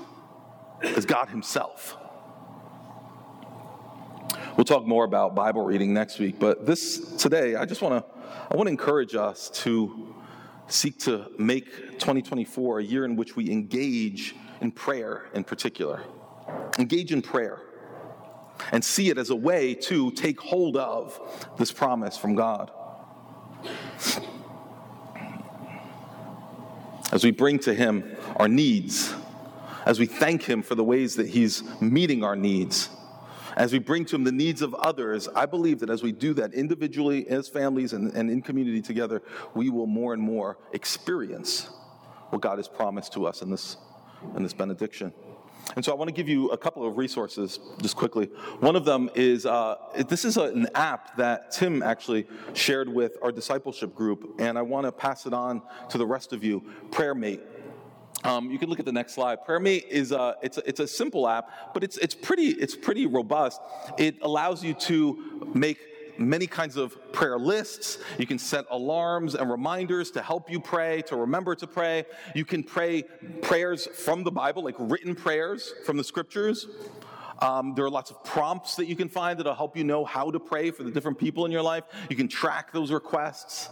is 0.82 1.06
God 1.06 1.28
Himself. 1.28 1.96
We'll 4.56 4.64
talk 4.64 4.86
more 4.86 5.04
about 5.04 5.34
Bible 5.34 5.64
reading 5.64 5.94
next 5.94 6.18
week, 6.18 6.38
but 6.38 6.66
this 6.66 7.16
today, 7.16 7.54
I 7.54 7.64
just 7.64 7.80
want 7.80 8.04
to 8.04 8.12
I 8.50 8.56
want 8.56 8.66
to 8.66 8.70
encourage 8.70 9.14
us 9.14 9.48
to 9.62 10.14
seek 10.68 10.98
to 11.00 11.30
make 11.38 11.98
2024 11.98 12.78
a 12.78 12.82
year 12.82 13.04
in 13.04 13.16
which 13.16 13.36
we 13.36 13.50
engage 13.50 14.34
in 14.60 14.70
prayer 14.70 15.26
in 15.34 15.44
particular. 15.44 16.02
Engage 16.78 17.12
in 17.12 17.22
prayer 17.22 17.60
and 18.70 18.84
see 18.84 19.10
it 19.10 19.18
as 19.18 19.30
a 19.30 19.36
way 19.36 19.74
to 19.74 20.10
take 20.12 20.40
hold 20.40 20.76
of 20.76 21.18
this 21.58 21.72
promise 21.72 22.16
from 22.16 22.34
God. 22.34 22.70
As 27.10 27.24
we 27.24 27.30
bring 27.30 27.58
to 27.60 27.74
Him 27.74 28.16
our 28.36 28.48
needs, 28.48 29.14
as 29.84 29.98
we 29.98 30.06
thank 30.06 30.42
Him 30.42 30.62
for 30.62 30.74
the 30.74 30.84
ways 30.84 31.16
that 31.16 31.28
He's 31.28 31.62
meeting 31.80 32.24
our 32.24 32.36
needs, 32.36 32.88
as 33.56 33.72
we 33.72 33.78
bring 33.78 34.04
to 34.06 34.16
Him 34.16 34.24
the 34.24 34.32
needs 34.32 34.62
of 34.62 34.74
others, 34.74 35.28
I 35.28 35.46
believe 35.46 35.80
that 35.80 35.90
as 35.90 36.02
we 36.02 36.12
do 36.12 36.34
that 36.34 36.54
individually, 36.54 37.28
as 37.28 37.48
families, 37.48 37.92
and, 37.92 38.12
and 38.14 38.30
in 38.30 38.42
community 38.42 38.80
together, 38.80 39.22
we 39.54 39.70
will 39.70 39.86
more 39.86 40.14
and 40.14 40.22
more 40.22 40.58
experience 40.72 41.70
what 42.30 42.40
God 42.40 42.58
has 42.58 42.68
promised 42.68 43.12
to 43.14 43.26
us 43.26 43.42
in 43.42 43.50
this, 43.50 43.76
in 44.36 44.42
this 44.42 44.54
benediction. 44.54 45.12
And 45.76 45.84
so 45.84 45.92
I 45.92 45.94
want 45.94 46.08
to 46.08 46.14
give 46.14 46.28
you 46.28 46.48
a 46.50 46.58
couple 46.58 46.86
of 46.86 46.96
resources 46.96 47.60
just 47.80 47.96
quickly. 47.96 48.26
One 48.60 48.76
of 48.76 48.84
them 48.84 49.10
is 49.14 49.46
uh, 49.46 49.76
this 50.08 50.24
is 50.24 50.36
a, 50.36 50.44
an 50.44 50.66
app 50.74 51.16
that 51.16 51.52
Tim 51.52 51.82
actually 51.82 52.26
shared 52.52 52.88
with 52.88 53.16
our 53.22 53.32
discipleship 53.32 53.94
group, 53.94 54.34
and 54.38 54.58
I 54.58 54.62
want 54.62 54.86
to 54.86 54.92
pass 54.92 55.24
it 55.24 55.32
on 55.32 55.62
to 55.90 55.98
the 55.98 56.06
rest 56.06 56.32
of 56.32 56.42
you. 56.42 56.62
PrayerMate. 56.90 57.40
Um, 58.24 58.50
you 58.50 58.58
can 58.58 58.68
look 58.68 58.78
at 58.78 58.86
the 58.86 58.92
next 58.92 59.14
slide. 59.14 59.38
PrayerMate 59.46 59.88
is 59.88 60.12
a, 60.12 60.36
it's 60.42 60.58
a, 60.58 60.68
it's 60.68 60.80
a 60.80 60.86
simple 60.86 61.28
app, 61.28 61.74
but 61.74 61.82
it's, 61.82 61.98
it's, 61.98 62.14
pretty, 62.14 62.48
it's 62.48 62.76
pretty 62.76 63.06
robust. 63.06 63.60
It 63.98 64.16
allows 64.22 64.62
you 64.62 64.74
to 64.74 65.50
make 65.54 65.78
many 66.18 66.46
kinds 66.46 66.76
of 66.76 67.12
prayer 67.12 67.38
lists. 67.38 67.98
You 68.18 68.26
can 68.26 68.38
set 68.38 68.64
alarms 68.70 69.34
and 69.34 69.50
reminders 69.50 70.10
to 70.12 70.22
help 70.22 70.50
you 70.50 70.60
pray, 70.60 71.02
to 71.02 71.16
remember 71.16 71.54
to 71.56 71.66
pray. 71.66 72.04
You 72.34 72.44
can 72.44 72.62
pray 72.62 73.02
prayers 73.40 73.86
from 73.86 74.22
the 74.22 74.30
Bible, 74.30 74.62
like 74.62 74.76
written 74.78 75.14
prayers 75.14 75.72
from 75.84 75.96
the 75.96 76.04
scriptures. 76.04 76.66
Um, 77.40 77.74
there 77.74 77.84
are 77.84 77.90
lots 77.90 78.12
of 78.12 78.22
prompts 78.22 78.76
that 78.76 78.86
you 78.86 78.94
can 78.94 79.08
find 79.08 79.36
that'll 79.38 79.54
help 79.54 79.76
you 79.76 79.82
know 79.82 80.04
how 80.04 80.30
to 80.30 80.38
pray 80.38 80.70
for 80.70 80.84
the 80.84 80.92
different 80.92 81.18
people 81.18 81.44
in 81.44 81.50
your 81.50 81.62
life. 81.62 81.82
You 82.08 82.14
can 82.14 82.28
track 82.28 82.72
those 82.72 82.92
requests. 82.92 83.68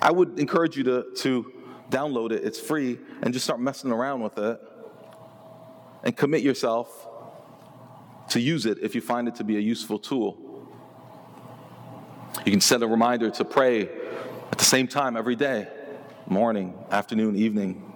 I 0.00 0.12
would 0.12 0.38
encourage 0.38 0.76
you 0.76 0.84
to, 0.84 1.06
to 1.18 1.52
download 1.90 2.32
it, 2.32 2.44
it's 2.44 2.60
free, 2.60 2.98
and 3.22 3.32
just 3.34 3.44
start 3.44 3.60
messing 3.60 3.90
around 3.90 4.20
with 4.22 4.38
it. 4.38 4.60
And 6.02 6.16
commit 6.16 6.42
yourself 6.42 7.06
to 8.30 8.40
use 8.40 8.64
it 8.64 8.78
if 8.80 8.94
you 8.94 9.02
find 9.02 9.28
it 9.28 9.34
to 9.34 9.44
be 9.44 9.56
a 9.56 9.60
useful 9.60 9.98
tool. 9.98 10.38
You 12.46 12.52
can 12.52 12.60
set 12.60 12.82
a 12.82 12.86
reminder 12.86 13.30
to 13.30 13.44
pray 13.44 13.82
at 14.50 14.56
the 14.56 14.64
same 14.64 14.88
time 14.88 15.16
every 15.16 15.36
day 15.36 15.68
morning, 16.26 16.72
afternoon, 16.92 17.36
evening. 17.36 17.92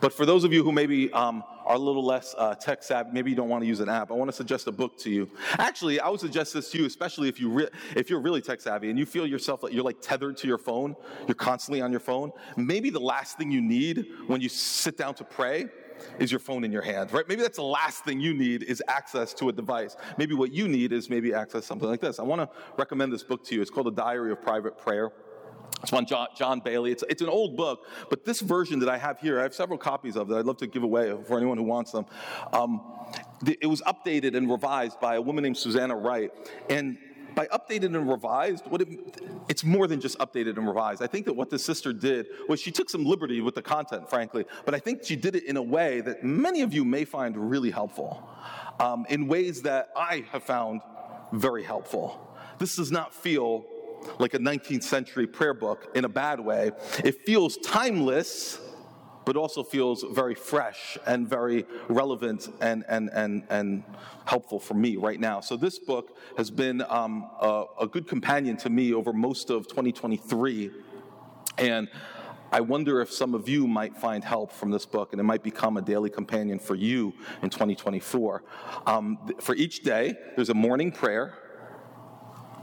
But 0.00 0.12
for 0.12 0.24
those 0.24 0.44
of 0.44 0.52
you 0.52 0.62
who 0.62 0.70
maybe 0.70 1.12
um, 1.12 1.42
are 1.70 1.76
a 1.76 1.78
little 1.78 2.04
less 2.04 2.34
uh, 2.36 2.52
tech 2.56 2.82
savvy, 2.82 3.10
maybe 3.12 3.30
you 3.30 3.36
don't 3.36 3.48
want 3.48 3.62
to 3.62 3.66
use 3.66 3.78
an 3.78 3.88
app, 3.88 4.10
I 4.10 4.14
want 4.14 4.28
to 4.28 4.36
suggest 4.36 4.66
a 4.66 4.72
book 4.72 4.98
to 4.98 5.10
you. 5.10 5.30
Actually, 5.52 6.00
I 6.00 6.08
would 6.08 6.18
suggest 6.18 6.52
this 6.52 6.68
to 6.72 6.78
you, 6.78 6.86
especially 6.86 7.28
if, 7.28 7.38
you 7.38 7.48
re- 7.48 7.68
if 7.94 8.10
you're 8.10 8.20
really 8.20 8.42
tech 8.42 8.60
savvy 8.60 8.90
and 8.90 8.98
you 8.98 9.06
feel 9.06 9.24
yourself 9.24 9.62
like 9.62 9.72
you're 9.72 9.84
like 9.84 10.00
tethered 10.00 10.36
to 10.38 10.48
your 10.48 10.58
phone, 10.58 10.96
you're 11.28 11.36
constantly 11.36 11.80
on 11.80 11.92
your 11.92 12.00
phone. 12.00 12.32
Maybe 12.56 12.90
the 12.90 12.98
last 12.98 13.38
thing 13.38 13.52
you 13.52 13.60
need 13.60 14.04
when 14.26 14.40
you 14.40 14.48
sit 14.48 14.98
down 14.98 15.14
to 15.14 15.24
pray 15.24 15.68
is 16.18 16.32
your 16.32 16.40
phone 16.40 16.64
in 16.64 16.72
your 16.72 16.82
hand, 16.82 17.12
right? 17.12 17.28
Maybe 17.28 17.42
that's 17.42 17.58
the 17.58 17.62
last 17.62 18.04
thing 18.04 18.18
you 18.18 18.34
need 18.34 18.64
is 18.64 18.82
access 18.88 19.32
to 19.34 19.48
a 19.48 19.52
device. 19.52 19.96
Maybe 20.18 20.34
what 20.34 20.52
you 20.52 20.66
need 20.66 20.92
is 20.92 21.08
maybe 21.08 21.32
access 21.32 21.66
something 21.66 21.88
like 21.88 22.00
this. 22.00 22.18
I 22.18 22.24
want 22.24 22.40
to 22.40 22.48
recommend 22.78 23.12
this 23.12 23.22
book 23.22 23.44
to 23.44 23.54
you. 23.54 23.62
It's 23.62 23.70
called 23.70 23.86
A 23.86 23.92
Diary 23.92 24.32
of 24.32 24.42
Private 24.42 24.76
Prayer. 24.76 25.12
It's 25.82 25.92
one 25.92 26.06
John, 26.06 26.28
John 26.36 26.60
Baillie. 26.60 26.92
It's, 26.92 27.04
it's 27.08 27.22
an 27.22 27.28
old 27.28 27.56
book, 27.56 27.86
but 28.10 28.24
this 28.24 28.40
version 28.40 28.80
that 28.80 28.88
I 28.88 28.98
have 28.98 29.18
here, 29.18 29.40
I 29.40 29.44
have 29.44 29.54
several 29.54 29.78
copies 29.78 30.16
of 30.16 30.28
that 30.28 30.38
I'd 30.38 30.44
love 30.44 30.58
to 30.58 30.66
give 30.66 30.82
away 30.82 31.16
for 31.26 31.36
anyone 31.36 31.56
who 31.56 31.64
wants 31.64 31.92
them. 31.92 32.06
Um, 32.52 32.82
it 33.46 33.66
was 33.66 33.80
updated 33.82 34.36
and 34.36 34.50
revised 34.50 35.00
by 35.00 35.14
a 35.16 35.20
woman 35.20 35.42
named 35.42 35.56
Susanna 35.56 35.96
Wright. 35.96 36.30
And 36.68 36.98
by 37.34 37.46
updated 37.46 37.96
and 37.96 38.08
revised, 38.08 38.64
it, 38.72 38.88
it's 39.48 39.64
more 39.64 39.86
than 39.86 40.00
just 40.00 40.18
updated 40.18 40.56
and 40.56 40.66
revised. 40.66 41.02
I 41.02 41.06
think 41.06 41.26
that 41.26 41.32
what 41.32 41.48
the 41.48 41.58
sister 41.58 41.92
did 41.92 42.26
was 42.48 42.60
she 42.60 42.70
took 42.70 42.90
some 42.90 43.04
liberty 43.04 43.40
with 43.40 43.54
the 43.54 43.62
content, 43.62 44.10
frankly, 44.10 44.44
but 44.64 44.74
I 44.74 44.78
think 44.78 45.04
she 45.04 45.16
did 45.16 45.36
it 45.36 45.44
in 45.44 45.56
a 45.56 45.62
way 45.62 46.00
that 46.02 46.24
many 46.24 46.62
of 46.62 46.74
you 46.74 46.84
may 46.84 47.04
find 47.04 47.36
really 47.50 47.70
helpful, 47.70 48.28
um, 48.78 49.06
in 49.08 49.28
ways 49.28 49.62
that 49.62 49.90
I 49.96 50.24
have 50.32 50.42
found 50.42 50.82
very 51.32 51.62
helpful. 51.62 52.36
This 52.58 52.76
does 52.76 52.90
not 52.90 53.14
feel 53.14 53.64
like 54.18 54.34
a 54.34 54.38
19th 54.38 54.82
century 54.82 55.26
prayer 55.26 55.54
book 55.54 55.90
in 55.94 56.04
a 56.04 56.08
bad 56.08 56.40
way. 56.40 56.72
It 57.04 57.24
feels 57.24 57.56
timeless 57.58 58.58
but 59.24 59.36
also 59.36 59.62
feels 59.62 60.04
very 60.10 60.34
fresh 60.34 60.98
and 61.06 61.28
very 61.28 61.66
relevant 61.88 62.48
and, 62.60 62.84
and, 62.88 63.10
and, 63.12 63.44
and 63.50 63.84
helpful 64.24 64.58
for 64.58 64.74
me 64.74 64.96
right 64.96 65.20
now. 65.20 65.40
So, 65.40 65.56
this 65.56 65.78
book 65.78 66.16
has 66.36 66.50
been 66.50 66.82
um, 66.88 67.30
a, 67.40 67.64
a 67.82 67.86
good 67.86 68.08
companion 68.08 68.56
to 68.56 68.70
me 68.70 68.92
over 68.92 69.12
most 69.12 69.50
of 69.50 69.68
2023. 69.68 70.70
And 71.58 71.88
I 72.52 72.60
wonder 72.60 73.00
if 73.00 73.12
some 73.12 73.34
of 73.34 73.48
you 73.48 73.68
might 73.68 73.96
find 73.96 74.24
help 74.24 74.50
from 74.50 74.72
this 74.72 74.84
book 74.84 75.12
and 75.12 75.20
it 75.20 75.24
might 75.24 75.44
become 75.44 75.76
a 75.76 75.82
daily 75.82 76.10
companion 76.10 76.58
for 76.58 76.74
you 76.74 77.12
in 77.42 77.50
2024. 77.50 78.42
Um, 78.86 79.18
for 79.40 79.54
each 79.54 79.84
day, 79.84 80.14
there's 80.34 80.50
a 80.50 80.54
morning 80.54 80.90
prayer 80.90 81.34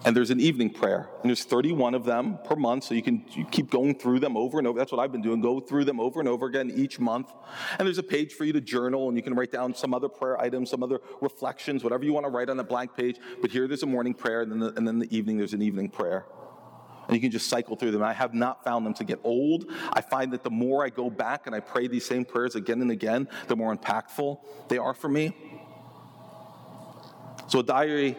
and 0.06 0.16
there's 0.16 0.30
an 0.30 0.39
evening 0.39 0.70
prayer 0.70 1.10
and 1.22 1.30
there's 1.30 1.43
31 1.43 1.95
of 1.95 2.04
them 2.06 2.38
per 2.45 2.56
month 2.56 2.84
so 2.84 2.93
you 2.93 3.02
can 3.02 3.26
you 3.32 3.45
keep 3.45 3.70
going 3.70 3.98
through 3.98 4.20
them 4.20 4.38
over 4.38 4.58
and 4.58 4.68
over 4.68 4.78
that's 4.78 4.91
what 4.91 5.00
i've 5.00 5.12
been 5.12 5.22
doing 5.22 5.41
go 5.41 5.60
through 5.60 5.84
them 5.84 6.00
over 6.00 6.20
and 6.20 6.30
over 6.30 6.45
again 6.45 6.72
each 6.76 7.00
month 7.00 7.32
and 7.78 7.86
there's 7.88 7.98
a 7.98 8.04
page 8.04 8.34
for 8.34 8.43
you 8.43 8.54
to 8.54 8.62
journal 8.62 9.08
and 9.08 9.18
you 9.18 9.24
can 9.24 9.34
write 9.34 9.52
down 9.52 9.74
some 9.74 9.93
other 9.93 10.10
prayer 10.10 10.39
items 10.39 10.70
some 10.70 10.84
other 10.84 11.00
reflections 11.22 11.84
whatever 11.84 12.04
you 12.04 12.14
want 12.14 12.26
to 12.26 12.30
write 12.30 12.50
on 12.50 12.60
a 12.60 12.64
blank 12.64 12.95
page 12.95 13.18
but 13.41 13.52
here 13.52 13.68
there's 13.68 13.84
a 13.84 13.88
morning 13.88 14.14
prayer 14.14 14.41
and 14.41 14.52
then 14.52 14.60
the, 14.60 14.74
and 14.78 14.88
then 14.88 15.00
the 15.00 15.16
evening 15.16 15.38
there's 15.38 15.54
an 15.54 15.62
evening 15.62 15.89
prayer 15.89 16.26
and 17.08 17.16
you 17.16 17.22
can 17.22 17.32
just 17.32 17.48
cycle 17.48 17.78
through 17.78 17.91
them. 17.91 18.04
I 18.04 18.12
have 18.12 18.34
not 18.34 18.66
found 18.66 18.86
them 18.86 18.93
to 18.95 19.06
get 19.06 19.20
old. 19.24 19.66
I 19.93 20.02
find 20.02 20.34
that 20.34 20.43
the 20.43 20.50
more 20.50 20.84
I 20.84 20.89
go 20.89 21.10
back 21.10 21.48
and 21.48 21.56
I 21.56 21.62
pray 21.62 21.88
these 21.88 22.06
same 22.06 22.26
prayers 22.26 22.56
again 22.56 22.82
and 22.82 22.91
again, 22.91 23.30
the 23.48 23.56
more 23.56 23.74
impactful 23.74 24.39
they 24.68 24.78
are 24.78 24.93
for 24.93 25.08
me. 25.08 25.34
So, 27.48 27.60
a 27.60 27.64
diary 27.64 28.18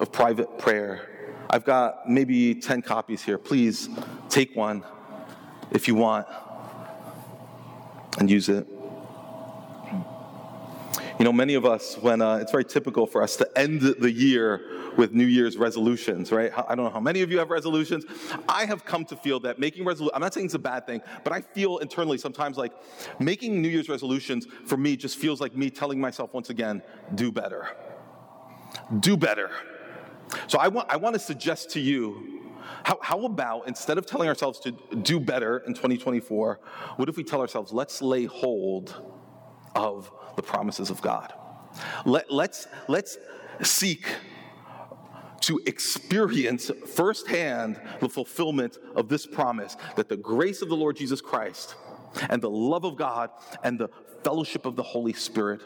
of 0.00 0.10
private 0.10 0.58
prayer. 0.58 1.06
I've 1.48 1.64
got 1.64 2.08
maybe 2.08 2.54
10 2.54 2.82
copies 2.82 3.22
here. 3.22 3.38
Please 3.38 3.88
take 4.28 4.56
one 4.56 4.82
if 5.70 5.86
you 5.86 5.94
want 5.94 6.26
and 8.18 8.30
use 8.30 8.48
it. 8.48 8.66
You 11.18 11.24
know, 11.24 11.32
many 11.34 11.54
of 11.54 11.66
us, 11.66 11.96
when 11.98 12.22
uh, 12.22 12.36
it's 12.36 12.50
very 12.50 12.64
typical 12.64 13.06
for 13.06 13.22
us 13.22 13.36
to 13.36 13.58
end 13.58 13.82
the 13.82 14.10
year 14.10 14.92
with 14.96 15.12
New 15.12 15.26
Year's 15.26 15.58
resolutions, 15.58 16.32
right? 16.32 16.50
I 16.56 16.74
don't 16.74 16.86
know 16.86 16.90
how 16.90 17.00
many 17.00 17.20
of 17.20 17.30
you 17.30 17.38
have 17.38 17.50
resolutions. 17.50 18.04
I 18.48 18.64
have 18.64 18.86
come 18.86 19.04
to 19.04 19.16
feel 19.16 19.38
that 19.40 19.58
making 19.58 19.84
resolutions, 19.84 20.12
I'm 20.14 20.22
not 20.22 20.32
saying 20.32 20.46
it's 20.46 20.54
a 20.54 20.58
bad 20.58 20.86
thing, 20.86 21.02
but 21.22 21.32
I 21.32 21.42
feel 21.42 21.76
internally 21.78 22.16
sometimes 22.16 22.56
like 22.56 22.72
making 23.18 23.60
New 23.60 23.68
Year's 23.68 23.90
resolutions 23.90 24.46
for 24.64 24.78
me 24.78 24.96
just 24.96 25.18
feels 25.18 25.42
like 25.42 25.54
me 25.54 25.68
telling 25.68 26.00
myself 26.00 26.32
once 26.32 26.48
again, 26.48 26.82
do 27.14 27.30
better. 27.30 27.68
Do 29.00 29.16
better. 29.16 29.50
So 30.46 30.58
I 30.58 30.68
want, 30.68 30.90
I 30.90 30.96
want 30.96 31.14
to 31.14 31.20
suggest 31.20 31.70
to 31.70 31.80
you 31.80 32.40
how, 32.82 32.98
how 33.02 33.24
about 33.24 33.68
instead 33.68 33.98
of 33.98 34.06
telling 34.06 34.28
ourselves 34.28 34.60
to 34.60 34.72
do 35.02 35.20
better 35.20 35.58
in 35.58 35.74
2024, 35.74 36.60
what 36.96 37.08
if 37.08 37.16
we 37.16 37.24
tell 37.24 37.40
ourselves, 37.40 37.72
let's 37.72 38.00
lay 38.00 38.24
hold 38.24 39.02
of 39.74 40.10
the 40.36 40.42
promises 40.42 40.90
of 40.90 41.00
God? 41.02 41.32
Let, 42.04 42.32
let's, 42.32 42.66
let's 42.88 43.18
seek 43.62 44.06
to 45.42 45.60
experience 45.66 46.70
firsthand 46.94 47.80
the 48.00 48.08
fulfillment 48.08 48.78
of 48.94 49.08
this 49.08 49.26
promise 49.26 49.76
that 49.96 50.08
the 50.08 50.16
grace 50.16 50.62
of 50.62 50.68
the 50.68 50.76
Lord 50.76 50.96
Jesus 50.96 51.20
Christ 51.20 51.74
and 52.28 52.42
the 52.42 52.50
love 52.50 52.84
of 52.84 52.96
God 52.96 53.30
and 53.62 53.78
the 53.78 53.88
fellowship 54.22 54.66
of 54.66 54.76
the 54.76 54.82
Holy 54.82 55.12
Spirit 55.12 55.60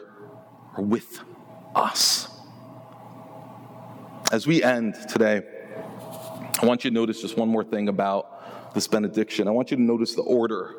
are 0.77 0.83
with 0.83 1.19
us. 1.75 2.34
As 4.31 4.47
we 4.47 4.63
end 4.63 4.95
today, 5.07 5.43
I 6.59 6.65
want 6.65 6.83
you 6.83 6.89
to 6.89 6.93
notice 6.93 7.21
just 7.21 7.37
one 7.37 7.47
more 7.47 7.63
thing 7.63 7.89
about 7.89 8.73
this 8.73 8.87
benediction. 8.87 9.47
I 9.47 9.51
want 9.51 9.69
you 9.69 9.77
to 9.77 9.83
notice 9.83 10.15
the 10.15 10.23
order 10.23 10.75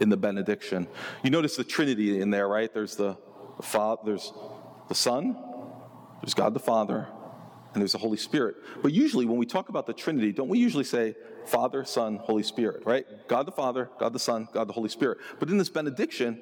in 0.00 0.08
the 0.08 0.16
benediction. 0.16 0.88
You 1.22 1.28
notice 1.28 1.56
the 1.56 1.64
Trinity 1.64 2.20
in 2.20 2.30
there, 2.30 2.48
right? 2.48 2.72
There's 2.72 2.96
the, 2.96 3.18
the 3.58 3.62
Father, 3.62 4.00
there's 4.06 4.32
the 4.88 4.94
Son, 4.94 5.36
there's 6.22 6.32
God 6.32 6.54
the 6.54 6.60
Father, 6.60 7.06
and 7.74 7.82
there's 7.82 7.92
the 7.92 7.98
Holy 7.98 8.16
Spirit. 8.16 8.56
But 8.82 8.92
usually, 8.92 9.26
when 9.26 9.36
we 9.36 9.44
talk 9.44 9.68
about 9.68 9.86
the 9.86 9.92
Trinity, 9.92 10.32
don't 10.32 10.48
we 10.48 10.58
usually 10.58 10.84
say 10.84 11.16
Father, 11.44 11.84
Son, 11.84 12.16
Holy 12.16 12.42
Spirit, 12.42 12.84
right? 12.86 13.04
God 13.28 13.46
the 13.46 13.52
Father, 13.52 13.90
God 14.00 14.14
the 14.14 14.18
Son, 14.18 14.48
God 14.54 14.68
the 14.68 14.72
Holy 14.72 14.88
Spirit. 14.88 15.18
But 15.38 15.50
in 15.50 15.58
this 15.58 15.68
benediction, 15.68 16.40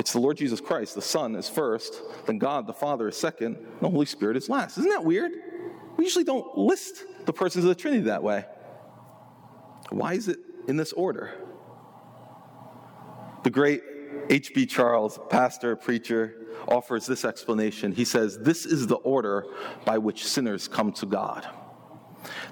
It's 0.00 0.14
the 0.14 0.18
Lord 0.18 0.38
Jesus 0.38 0.62
Christ, 0.62 0.94
the 0.94 1.02
Son 1.02 1.36
is 1.36 1.50
first, 1.50 2.00
then 2.24 2.38
God 2.38 2.66
the 2.66 2.72
Father 2.72 3.08
is 3.08 3.18
second, 3.18 3.56
and 3.56 3.80
the 3.82 3.90
Holy 3.90 4.06
Spirit 4.06 4.34
is 4.34 4.48
last. 4.48 4.78
Isn't 4.78 4.88
that 4.88 5.04
weird? 5.04 5.30
We 5.98 6.04
usually 6.04 6.24
don't 6.24 6.56
list 6.56 7.04
the 7.26 7.34
persons 7.34 7.66
of 7.66 7.68
the 7.68 7.74
Trinity 7.74 8.04
that 8.04 8.22
way. 8.22 8.46
Why 9.90 10.14
is 10.14 10.28
it 10.28 10.38
in 10.68 10.78
this 10.78 10.94
order? 10.94 11.34
The 13.42 13.50
great 13.50 13.82
H.B. 14.30 14.64
Charles, 14.64 15.20
pastor, 15.28 15.76
preacher, 15.76 16.46
offers 16.66 17.04
this 17.04 17.26
explanation. 17.26 17.92
He 17.92 18.06
says, 18.06 18.38
This 18.38 18.64
is 18.64 18.86
the 18.86 18.96
order 18.96 19.44
by 19.84 19.98
which 19.98 20.24
sinners 20.24 20.66
come 20.66 20.92
to 20.94 21.04
God. 21.04 21.46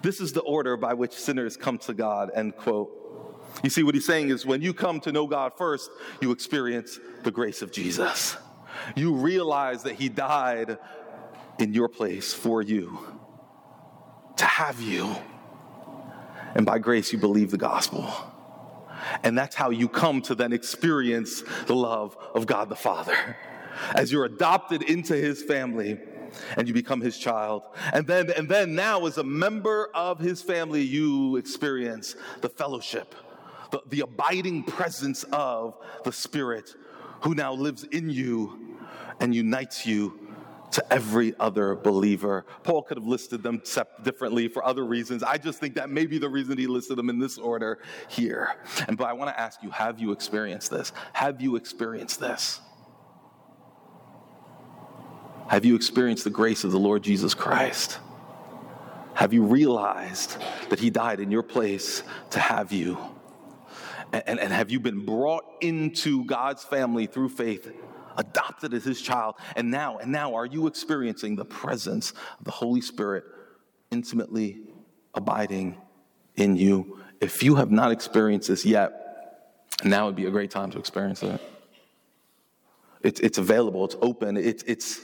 This 0.03 0.21
is 0.21 0.35
the 0.35 0.43
order 0.43 0.77
by 0.77 0.93
which 0.93 1.15
sinners 1.15 1.57
come 1.57 1.79
to 1.79 1.95
God, 1.95 2.31
end 2.35 2.59
quote. 2.59 2.91
You 3.63 3.71
see, 3.71 3.83
what 3.83 3.95
he's 3.95 4.07
saying 4.07 4.31
is 4.31 4.47
when 4.47 4.63
you 4.63 4.73
come 4.73 5.01
to 5.01 5.13
know 5.13 5.27
God 5.27 5.53
first, 5.57 5.91
you 6.21 6.31
experience 6.31 6.99
the 7.25 7.31
grace 7.31 7.63
of 7.63 7.73
Jesus. 7.73 8.37
You 8.95 9.15
realize 9.15 9.83
that 9.83 9.95
he 9.95 10.09
died 10.09 10.79
in 11.59 11.73
your 11.73 11.89
place 11.89 12.33
for 12.33 12.63
you, 12.63 12.99
to 14.37 14.45
have 14.45 14.81
you. 14.81 15.15
And 16.55 16.65
by 16.65 16.79
grace, 16.79 17.13
you 17.13 17.19
believe 17.19 17.51
the 17.51 17.59
gospel. 17.59 18.13
And 19.23 19.37
that's 19.37 19.55
how 19.55 19.71
you 19.71 19.89
come 19.89 20.23
to 20.23 20.35
then 20.35 20.53
experience 20.53 21.43
the 21.67 21.75
love 21.75 22.17
of 22.35 22.47
God 22.47 22.69
the 22.69 22.77
Father. 22.77 23.37
As 23.95 24.13
you're 24.13 24.25
adopted 24.25 24.83
into 24.83 25.15
his 25.15 25.43
family 25.43 25.99
and 26.57 26.69
you 26.69 26.75
become 26.75 27.01
his 27.01 27.19
child. 27.19 27.63
And 27.93 28.07
then, 28.07 28.31
and 28.31 28.49
then 28.49 28.75
now, 28.75 29.07
as 29.07 29.19
a 29.19 29.25
member 29.25 29.91
of 29.95 30.19
his 30.19 30.43
family, 30.43 30.83
you 30.83 31.37
experience 31.37 32.17
the 32.41 32.49
fellowship, 32.49 33.15
the, 33.71 33.83
the 33.89 34.01
abiding 34.01 34.65
presence 34.65 35.25
of 35.33 35.77
the 36.05 36.13
Spirit 36.13 36.75
who 37.23 37.35
now 37.35 37.53
lives 37.53 37.85
in 37.85 38.11
you 38.11 38.79
and 39.21 39.35
unites 39.35 39.87
you 39.87 40.29
to 40.71 40.93
every 40.93 41.35
other 41.41 41.75
believer. 41.75 42.45
Paul 42.63 42.83
could 42.83 42.99
have 42.99 43.07
listed 43.07 43.43
them 43.43 43.63
differently 44.03 44.49
for 44.49 44.65
other 44.65 44.85
reasons. 44.85 45.23
I 45.23 45.39
just 45.39 45.59
think 45.61 45.75
that 45.75 45.89
may 45.89 46.07
be 46.07 46.19
the 46.19 46.29
reason 46.29 46.59
he 46.59 46.67
listed 46.67 46.99
them 46.99 47.09
in 47.09 47.19
this 47.19 47.39
order 47.39 47.79
here. 48.09 48.57
And 48.87 48.97
but 48.97 49.05
I 49.05 49.13
want 49.15 49.31
to 49.31 49.41
ask 49.41 49.63
you, 49.63 49.71
have 49.71 49.99
you 49.99 50.13
experienced 50.13 50.71
this? 50.71 50.93
Have 51.15 51.41
you 51.41 51.57
experienced 51.57 52.21
this? 52.21 52.61
Have 55.49 55.65
you 55.65 55.75
experienced 55.75 56.25
the 56.25 56.31
grace 56.31 56.65
of 56.65 56.73
the 56.73 56.79
Lord 56.79 57.03
Jesus 57.03 57.33
Christ? 57.33 57.99
Have 59.15 59.33
you 59.33 59.43
realized 59.43 60.37
that 60.69 60.79
he 60.79 60.91
died 60.91 61.21
in 61.21 61.31
your 61.31 61.43
place 61.43 62.03
to 62.31 62.39
have 62.39 62.71
you? 62.71 62.99
And, 64.13 64.41
and, 64.41 64.53
have 64.53 64.71
you 64.71 64.81
been 64.81 65.05
brought 65.05 65.45
into 65.61 66.25
God's 66.25 66.65
family 66.65 67.07
through 67.07 67.29
faith 67.29 67.71
adopted 68.19 68.75
as 68.75 68.85
his 68.85 69.01
child. 69.01 69.37
And 69.57 69.71
now, 69.71 69.99
and 69.99 70.13
now, 70.13 70.35
are 70.35 70.45
you 70.45 70.67
experiencing 70.67 71.37
the 71.37 71.45
presence 71.45 72.11
of 72.39 72.45
the 72.45 72.51
Holy 72.51 72.83
Spirit 72.83 73.25
intimately 73.91 74.61
abiding 75.15 75.79
in 76.37 76.57
you? 76.57 76.99
If 77.21 77.43
you 77.43 77.55
have 77.55 77.71
not 77.71 77.93
experienced 77.93 78.49
this 78.49 78.67
yet, 78.67 79.65
now 79.85 80.07
would 80.07 80.17
be 80.17 80.27
a 80.27 80.31
great 80.31 80.51
time 80.51 80.71
to 80.73 80.79
experience 80.79 81.23
it. 81.23 81.41
It's, 83.03 83.21
it's 83.21 83.39
available, 83.39 83.85
it's 83.85 83.97
open, 84.03 84.37
it's, 84.37 84.65
it's, 84.65 85.01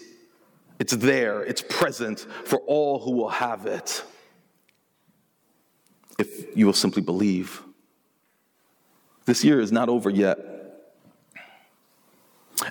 it's 0.80 0.92
there, 0.96 1.42
it's 1.44 1.62
present 1.62 2.20
for 2.44 2.58
all 2.66 2.98
who 2.98 3.12
will 3.12 3.28
have 3.28 3.66
it. 3.66 4.02
If 6.18 6.56
you 6.56 6.66
will 6.66 6.72
simply 6.72 7.02
believe. 7.02 7.62
This 9.24 9.44
year 9.44 9.60
is 9.60 9.72
not 9.72 9.88
over 9.88 10.10
yet. 10.10 10.38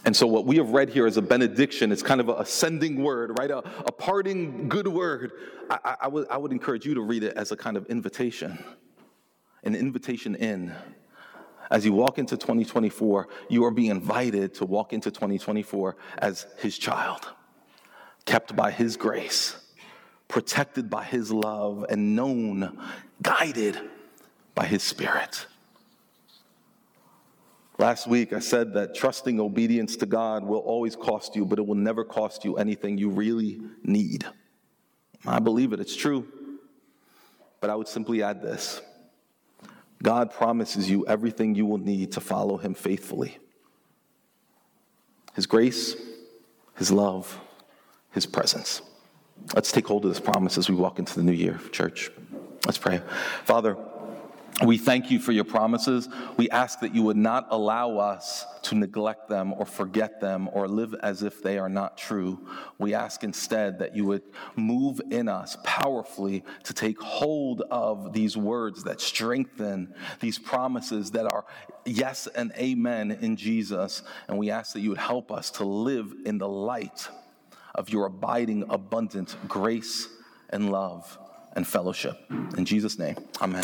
And 0.05 0.15
so, 0.15 0.27
what 0.27 0.45
we 0.45 0.57
have 0.57 0.69
read 0.69 0.89
here 0.89 1.05
is 1.05 1.17
a 1.17 1.21
benediction. 1.21 1.91
It's 1.91 2.03
kind 2.03 2.21
of 2.21 2.29
a 2.29 2.35
ascending 2.35 3.03
word, 3.03 3.37
right? 3.37 3.51
A, 3.51 3.57
a 3.57 3.91
parting 3.91 4.69
good 4.69 4.87
word. 4.87 5.33
I, 5.69 5.79
I, 5.83 5.95
I, 6.01 6.07
would, 6.07 6.27
I 6.29 6.37
would 6.37 6.51
encourage 6.51 6.85
you 6.85 6.93
to 6.95 7.01
read 7.01 7.23
it 7.23 7.33
as 7.35 7.51
a 7.51 7.57
kind 7.57 7.75
of 7.75 7.85
invitation, 7.87 8.63
an 9.63 9.75
invitation 9.75 10.35
in. 10.35 10.73
As 11.69 11.85
you 11.85 11.93
walk 11.93 12.17
into 12.17 12.37
2024, 12.37 13.27
you 13.49 13.65
are 13.65 13.71
being 13.71 13.89
invited 13.89 14.53
to 14.55 14.65
walk 14.65 14.93
into 14.93 15.09
2024 15.09 15.95
as 16.19 16.45
his 16.59 16.77
child, 16.77 17.27
kept 18.25 18.55
by 18.55 18.71
his 18.71 18.95
grace, 18.95 19.55
protected 20.27 20.89
by 20.89 21.03
his 21.03 21.31
love, 21.31 21.85
and 21.89 22.15
known, 22.15 22.79
guided 23.21 23.79
by 24.55 24.65
his 24.65 24.83
spirit. 24.83 25.47
Last 27.80 28.07
week, 28.07 28.34
I 28.34 28.39
said 28.39 28.74
that 28.74 28.93
trusting 28.93 29.39
obedience 29.39 29.95
to 29.97 30.05
God 30.05 30.43
will 30.43 30.59
always 30.59 30.95
cost 30.95 31.36
you, 31.36 31.43
but 31.45 31.57
it 31.57 31.65
will 31.65 31.76
never 31.76 32.03
cost 32.03 32.45
you 32.45 32.57
anything 32.57 32.97
you 32.97 33.09
really 33.09 33.61
need. 33.84 34.26
I 35.26 35.39
believe 35.39 35.74
it, 35.74 35.80
it's 35.80 35.95
true. 35.95 36.28
But 37.59 37.69
I 37.69 37.76
would 37.76 37.88
simply 37.88 38.21
add 38.21 38.41
this 38.41 38.82
God 40.01 40.32
promises 40.32 40.89
you 40.89 41.07
everything 41.07 41.55
you 41.55 41.65
will 41.65 41.78
need 41.78 42.11
to 42.11 42.21
follow 42.21 42.57
Him 42.57 42.74
faithfully 42.74 43.38
His 45.34 45.47
grace, 45.47 45.95
His 46.76 46.91
love, 46.91 47.39
His 48.11 48.26
presence. 48.26 48.82
Let's 49.55 49.71
take 49.71 49.88
hold 49.88 50.05
of 50.05 50.11
this 50.11 50.19
promise 50.19 50.57
as 50.57 50.69
we 50.69 50.76
walk 50.76 50.99
into 50.99 51.15
the 51.15 51.24
new 51.24 51.32
year, 51.32 51.59
church. 51.71 52.11
Let's 52.65 52.78
pray. 52.78 53.01
Father, 53.45 53.78
we 54.61 54.77
thank 54.77 55.09
you 55.09 55.19
for 55.19 55.31
your 55.31 55.45
promises. 55.45 56.07
We 56.37 56.49
ask 56.49 56.79
that 56.81 56.93
you 56.93 57.01
would 57.03 57.17
not 57.17 57.47
allow 57.49 57.97
us 57.97 58.45
to 58.63 58.75
neglect 58.75 59.27
them 59.27 59.53
or 59.53 59.65
forget 59.65 60.21
them 60.21 60.47
or 60.53 60.67
live 60.67 60.93
as 61.01 61.23
if 61.23 61.41
they 61.41 61.57
are 61.57 61.69
not 61.69 61.97
true. 61.97 62.47
We 62.77 62.93
ask 62.93 63.23
instead 63.23 63.79
that 63.79 63.95
you 63.95 64.05
would 64.05 64.21
move 64.55 65.01
in 65.09 65.27
us 65.27 65.57
powerfully 65.63 66.43
to 66.63 66.73
take 66.73 67.01
hold 67.01 67.61
of 67.71 68.13
these 68.13 68.37
words 68.37 68.83
that 68.83 69.01
strengthen 69.01 69.93
these 70.19 70.37
promises 70.37 71.11
that 71.11 71.31
are 71.33 71.45
yes 71.83 72.27
and 72.27 72.51
amen 72.53 73.17
in 73.21 73.35
Jesus. 73.35 74.03
And 74.27 74.37
we 74.37 74.51
ask 74.51 74.73
that 74.73 74.81
you 74.81 74.89
would 74.89 74.99
help 74.99 75.31
us 75.31 75.49
to 75.51 75.65
live 75.65 76.13
in 76.25 76.37
the 76.37 76.47
light 76.47 77.09
of 77.73 77.89
your 77.89 78.05
abiding, 78.05 78.65
abundant 78.69 79.35
grace 79.47 80.07
and 80.51 80.71
love 80.71 81.17
and 81.53 81.67
fellowship. 81.67 82.19
In 82.55 82.65
Jesus' 82.65 82.99
name, 82.99 83.15
amen. 83.41 83.63